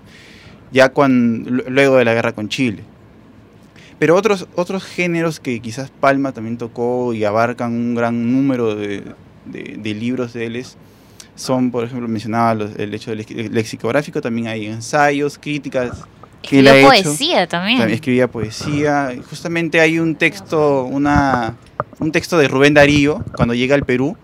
ya 0.71 0.89
cuan- 0.91 1.45
lu- 1.47 1.63
luego 1.69 1.97
de 1.97 2.05
la 2.05 2.13
guerra 2.13 2.33
con 2.33 2.49
Chile. 2.49 2.83
Pero 3.99 4.15
otros, 4.15 4.47
otros 4.55 4.83
géneros 4.83 5.39
que 5.39 5.59
quizás 5.59 5.89
Palma 5.91 6.31
también 6.31 6.57
tocó 6.57 7.13
y 7.13 7.23
abarcan 7.23 7.73
un 7.73 7.95
gran 7.95 8.31
número 8.31 8.75
de, 8.75 9.03
libros 9.93 10.33
de 10.33 10.45
él 10.45 10.65
son, 11.35 11.69
por 11.71 11.83
ejemplo, 11.83 12.07
mencionaba 12.07 12.51
el 12.77 12.93
hecho 12.93 13.11
del 13.11 13.19
lex- 13.25 13.49
lexicográfico, 13.51 14.19
también 14.21 14.47
hay 14.47 14.65
ensayos, 14.65 15.37
críticas. 15.37 15.91
Que 16.41 16.59
él 16.59 16.67
Escribió 16.67 16.89
ha 16.91 16.95
hecho. 16.97 17.03
poesía 17.09 17.47
también. 17.47 17.77
También 17.79 17.95
escribía 17.95 18.27
poesía. 18.27 19.11
Justamente 19.29 19.79
hay 19.79 19.99
un 19.99 20.15
texto, 20.15 20.83
una, 20.85 21.55
un 21.99 22.11
texto 22.11 22.37
de 22.37 22.47
Rubén 22.47 22.73
Darío 22.73 23.23
cuando 23.35 23.53
llega 23.53 23.75
al 23.75 23.85
Perú. 23.85 24.15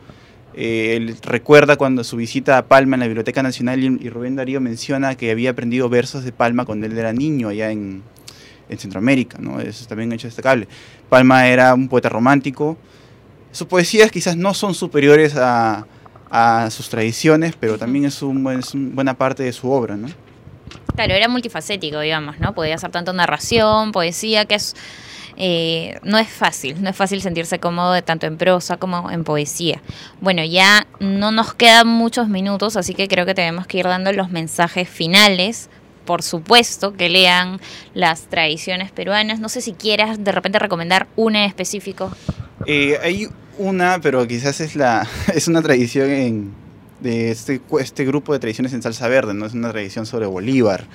Eh, 0.55 0.95
él 0.97 1.15
recuerda 1.23 1.75
cuando 1.77 2.03
su 2.03 2.15
visita 2.15 2.57
a 2.59 2.65
Palma 2.67 2.95
en 2.95 2.99
la 3.01 3.07
Biblioteca 3.07 3.41
Nacional 3.41 3.83
y, 3.83 4.09
Rubén 4.09 4.35
Darío 4.35 4.61
menciona 4.61 5.15
que 5.15 5.31
había 5.31 5.49
aprendido 5.49 5.89
versos 5.89 6.23
de 6.23 6.31
Palma 6.31 6.63
cuando 6.65 6.85
él 6.85 6.97
era 6.97 7.11
niño 7.11 7.49
allá 7.49 7.71
en, 7.71 8.03
en 8.69 8.77
Centroamérica. 8.77 9.39
¿no? 9.39 9.59
Eso 9.59 9.81
es 9.81 9.87
también 9.87 10.09
un 10.09 10.13
hecho 10.13 10.27
destacable. 10.27 10.67
Palma 11.09 11.47
era 11.47 11.73
un 11.73 11.89
poeta 11.89 12.09
romántico. 12.09 12.77
Sus 13.51 13.67
poesías 13.67 14.11
quizás 14.11 14.37
no 14.37 14.53
son 14.53 14.75
superiores 14.75 15.35
a, 15.35 15.87
a 16.29 16.69
sus 16.69 16.87
tradiciones, 16.89 17.55
pero 17.59 17.77
también 17.79 18.05
es, 18.05 18.21
un, 18.21 18.47
es 18.59 18.73
un- 18.75 18.93
buena 18.95 19.15
parte 19.15 19.41
de 19.43 19.53
su 19.53 19.69
obra. 19.71 19.95
¿no? 19.97 20.07
Claro, 20.95 21.13
era 21.13 21.27
multifacético, 21.27 21.99
digamos, 21.99 22.39
¿no? 22.39 22.53
Podía 22.53 22.75
hacer 22.75 22.91
tanto 22.91 23.13
narración, 23.13 23.91
poesía, 23.91 24.45
que 24.45 24.55
es 24.55 24.75
eh, 25.35 25.97
no 26.03 26.19
es 26.19 26.29
fácil, 26.29 26.81
no 26.83 26.89
es 26.91 26.95
fácil 26.95 27.19
sentirse 27.21 27.57
cómodo 27.59 27.99
tanto 28.03 28.27
en 28.27 28.37
prosa 28.37 28.77
como 28.77 29.09
en 29.09 29.23
poesía. 29.23 29.81
Bueno, 30.21 30.43
ya 30.43 30.85
no 30.99 31.31
nos 31.31 31.55
quedan 31.55 31.87
muchos 31.87 32.29
minutos, 32.29 32.77
así 32.77 32.93
que 32.93 33.07
creo 33.07 33.25
que 33.25 33.33
tenemos 33.33 33.65
que 33.65 33.79
ir 33.79 33.85
dando 33.85 34.13
los 34.13 34.29
mensajes 34.29 34.87
finales. 34.87 35.69
Por 36.05 36.21
supuesto 36.21 36.93
que 36.93 37.09
lean 37.09 37.59
las 37.93 38.23
tradiciones 38.23 38.91
peruanas. 38.91 39.39
No 39.39 39.47
sé 39.49 39.61
si 39.61 39.71
quieras 39.73 40.23
de 40.23 40.31
repente 40.33 40.59
recomendar 40.59 41.07
una 41.15 41.39
en 41.39 41.45
específico. 41.47 42.11
Eh, 42.67 42.97
hay 43.01 43.29
una, 43.57 43.99
pero 44.01 44.27
quizás 44.27 44.59
es 44.59 44.75
la 44.75 45.07
es 45.33 45.47
una 45.47 45.61
tradición 45.61 46.09
en- 46.11 46.62
de 47.03 47.29
este, 47.31 47.61
este 47.79 48.05
grupo 48.05 48.33
de 48.33 48.39
tradiciones 48.39 48.73
en 48.73 48.81
salsa 48.81 49.07
verde, 49.07 49.33
no 49.35 49.45
es 49.45 49.53
una 49.53 49.69
tradición 49.71 50.05
sobre 50.07 50.25
Bolívar. 50.25 50.85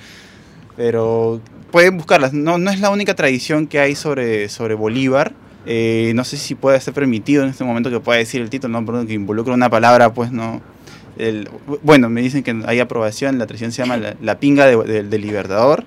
Pero 0.75 1.41
pueden 1.71 1.97
buscarlas. 1.97 2.33
No, 2.33 2.57
no 2.57 2.71
es 2.71 2.79
la 2.79 2.89
única 2.89 3.15
tradición 3.15 3.67
que 3.67 3.79
hay 3.79 3.95
sobre, 3.95 4.49
sobre 4.49 4.75
Bolívar. 4.75 5.33
Eh, 5.65 6.13
no 6.15 6.23
sé 6.23 6.37
si 6.37 6.55
puede 6.55 6.79
ser 6.79 6.93
permitido 6.93 7.43
en 7.43 7.49
este 7.49 7.63
momento 7.63 7.89
que 7.89 7.99
pueda 7.99 8.17
decir 8.17 8.41
el 8.41 8.49
título, 8.49 8.79
¿no? 8.79 8.85
Perdón, 8.85 9.07
que 9.07 9.13
involucra 9.13 9.53
una 9.53 9.69
palabra, 9.69 10.13
pues 10.13 10.31
no. 10.31 10.61
El- 11.17 11.49
bueno, 11.83 12.09
me 12.09 12.21
dicen 12.21 12.43
que 12.43 12.55
hay 12.65 12.79
aprobación, 12.79 13.37
la 13.37 13.45
tradición 13.45 13.71
se 13.73 13.81
llama 13.81 13.97
la, 13.97 14.15
la 14.21 14.39
pinga 14.39 14.65
de- 14.65 14.77
de- 14.83 15.03
del 15.03 15.21
Libertador. 15.21 15.83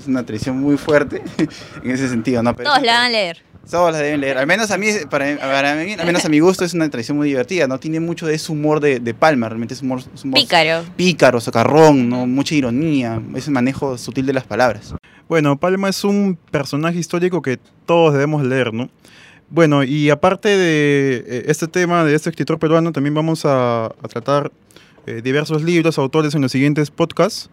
Es 0.00 0.06
una 0.06 0.24
tradición 0.24 0.58
muy 0.60 0.76
fuerte 0.76 1.22
en 1.82 1.90
ese 1.90 2.08
sentido, 2.08 2.42
¿no? 2.42 2.54
Pero 2.54 2.70
Todos 2.70 2.82
la 2.82 2.92
van 2.94 3.06
a 3.06 3.08
leer. 3.10 3.42
Todos 3.70 3.92
la 3.92 3.98
deben 3.98 4.20
leer. 4.20 4.38
Al 4.38 4.46
menos 4.46 4.70
a 4.70 4.78
mí, 4.78 4.88
para, 5.10 5.36
para 5.38 5.74
mí, 5.74 5.92
al 5.92 6.06
menos 6.06 6.24
a 6.24 6.28
mi 6.28 6.38
gusto, 6.38 6.64
es 6.64 6.74
una 6.74 6.88
tradición 6.88 7.16
muy 7.16 7.28
divertida. 7.28 7.66
No 7.66 7.78
tiene 7.78 8.00
mucho 8.00 8.26
de 8.26 8.34
ese 8.34 8.52
humor 8.52 8.80
de, 8.80 9.00
de 9.00 9.14
Palma. 9.14 9.48
Realmente 9.48 9.74
es 9.74 9.82
humor, 9.82 10.00
es 10.14 10.24
humor 10.24 10.40
Pícaro. 10.40 10.84
pícaro, 10.96 11.40
socarrón, 11.40 12.08
¿no? 12.08 12.26
mucha 12.26 12.54
ironía, 12.54 13.20
ese 13.34 13.50
manejo 13.50 13.98
sutil 13.98 14.26
de 14.26 14.32
las 14.32 14.44
palabras. 14.44 14.94
Bueno, 15.28 15.58
Palma 15.58 15.88
es 15.88 16.04
un 16.04 16.38
personaje 16.50 16.98
histórico 16.98 17.42
que 17.42 17.58
todos 17.84 18.12
debemos 18.12 18.44
leer, 18.44 18.72
¿no? 18.72 18.88
Bueno, 19.48 19.84
y 19.84 20.10
aparte 20.10 20.48
de 20.48 21.24
eh, 21.26 21.44
este 21.46 21.68
tema 21.68 22.04
de 22.04 22.14
este 22.14 22.30
escritor 22.30 22.58
peruano, 22.58 22.92
también 22.92 23.14
vamos 23.14 23.44
a, 23.44 23.86
a 23.86 24.08
tratar 24.08 24.50
eh, 25.06 25.20
diversos 25.22 25.62
libros, 25.62 25.98
autores 25.98 26.34
en 26.34 26.42
los 26.42 26.50
siguientes 26.50 26.90
podcasts. 26.90 27.48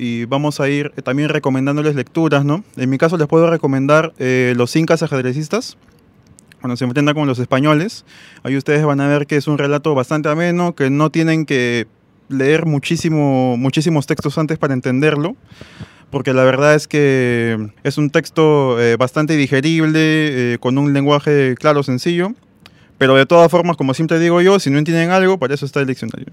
Y 0.00 0.26
vamos 0.26 0.60
a 0.60 0.68
ir 0.68 0.92
eh, 0.96 1.02
también 1.02 1.28
recomendándoles 1.28 1.96
lecturas, 1.96 2.44
¿no? 2.44 2.62
En 2.76 2.88
mi 2.88 2.98
caso 2.98 3.16
les 3.16 3.26
puedo 3.26 3.50
recomendar 3.50 4.12
eh, 4.18 4.54
Los 4.56 4.76
Incas 4.76 5.02
ajedrecistas, 5.02 5.76
cuando 6.60 6.76
se 6.76 6.84
enfrenta 6.84 7.14
con 7.14 7.26
los 7.26 7.38
españoles. 7.40 8.04
Ahí 8.44 8.56
ustedes 8.56 8.84
van 8.84 9.00
a 9.00 9.08
ver 9.08 9.26
que 9.26 9.36
es 9.36 9.48
un 9.48 9.58
relato 9.58 9.94
bastante 9.96 10.28
ameno, 10.28 10.74
que 10.74 10.88
no 10.88 11.10
tienen 11.10 11.46
que 11.46 11.88
leer 12.28 12.66
muchísimo, 12.66 13.56
muchísimos 13.56 14.06
textos 14.06 14.38
antes 14.38 14.58
para 14.58 14.74
entenderlo, 14.74 15.34
porque 16.10 16.32
la 16.32 16.44
verdad 16.44 16.74
es 16.74 16.86
que 16.86 17.70
es 17.82 17.98
un 17.98 18.10
texto 18.10 18.80
eh, 18.80 18.96
bastante 18.96 19.36
digerible, 19.36 20.54
eh, 20.54 20.58
con 20.58 20.78
un 20.78 20.92
lenguaje 20.92 21.54
claro, 21.58 21.82
sencillo, 21.82 22.32
pero 22.98 23.14
de 23.14 23.26
todas 23.26 23.50
formas, 23.50 23.76
como 23.76 23.94
siempre 23.94 24.18
digo 24.18 24.40
yo, 24.40 24.58
si 24.58 24.70
no 24.70 24.78
entienden 24.78 25.10
algo, 25.10 25.38
para 25.38 25.54
eso 25.54 25.66
está 25.66 25.80
el 25.80 25.86
diccionario. 25.86 26.26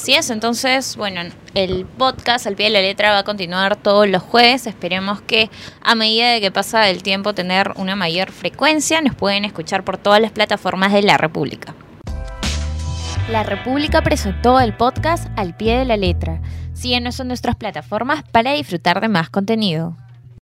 Así 0.00 0.14
es, 0.14 0.30
entonces, 0.30 0.96
bueno, 0.96 1.22
el 1.54 1.84
podcast 1.84 2.46
al 2.46 2.54
pie 2.54 2.66
de 2.66 2.72
la 2.72 2.80
letra 2.80 3.10
va 3.10 3.18
a 3.18 3.24
continuar 3.24 3.74
todos 3.74 4.08
los 4.08 4.22
jueves. 4.22 4.68
Esperemos 4.68 5.20
que 5.22 5.50
a 5.82 5.96
medida 5.96 6.30
de 6.30 6.40
que 6.40 6.52
pasa 6.52 6.88
el 6.88 7.02
tiempo 7.02 7.34
tener 7.34 7.72
una 7.74 7.96
mayor 7.96 8.30
frecuencia, 8.30 9.00
nos 9.00 9.16
pueden 9.16 9.44
escuchar 9.44 9.82
por 9.82 9.98
todas 9.98 10.22
las 10.22 10.30
plataformas 10.30 10.92
de 10.92 11.02
la 11.02 11.18
República. 11.18 11.74
La 13.28 13.42
República 13.42 14.00
presentó 14.00 14.60
el 14.60 14.72
podcast 14.72 15.26
al 15.36 15.56
pie 15.56 15.78
de 15.78 15.84
la 15.84 15.96
letra. 15.96 16.42
Síguenos 16.74 17.18
en 17.18 17.26
nuestras 17.26 17.56
plataformas 17.56 18.22
para 18.30 18.52
disfrutar 18.52 19.00
de 19.00 19.08
más 19.08 19.30
contenido. 19.30 19.96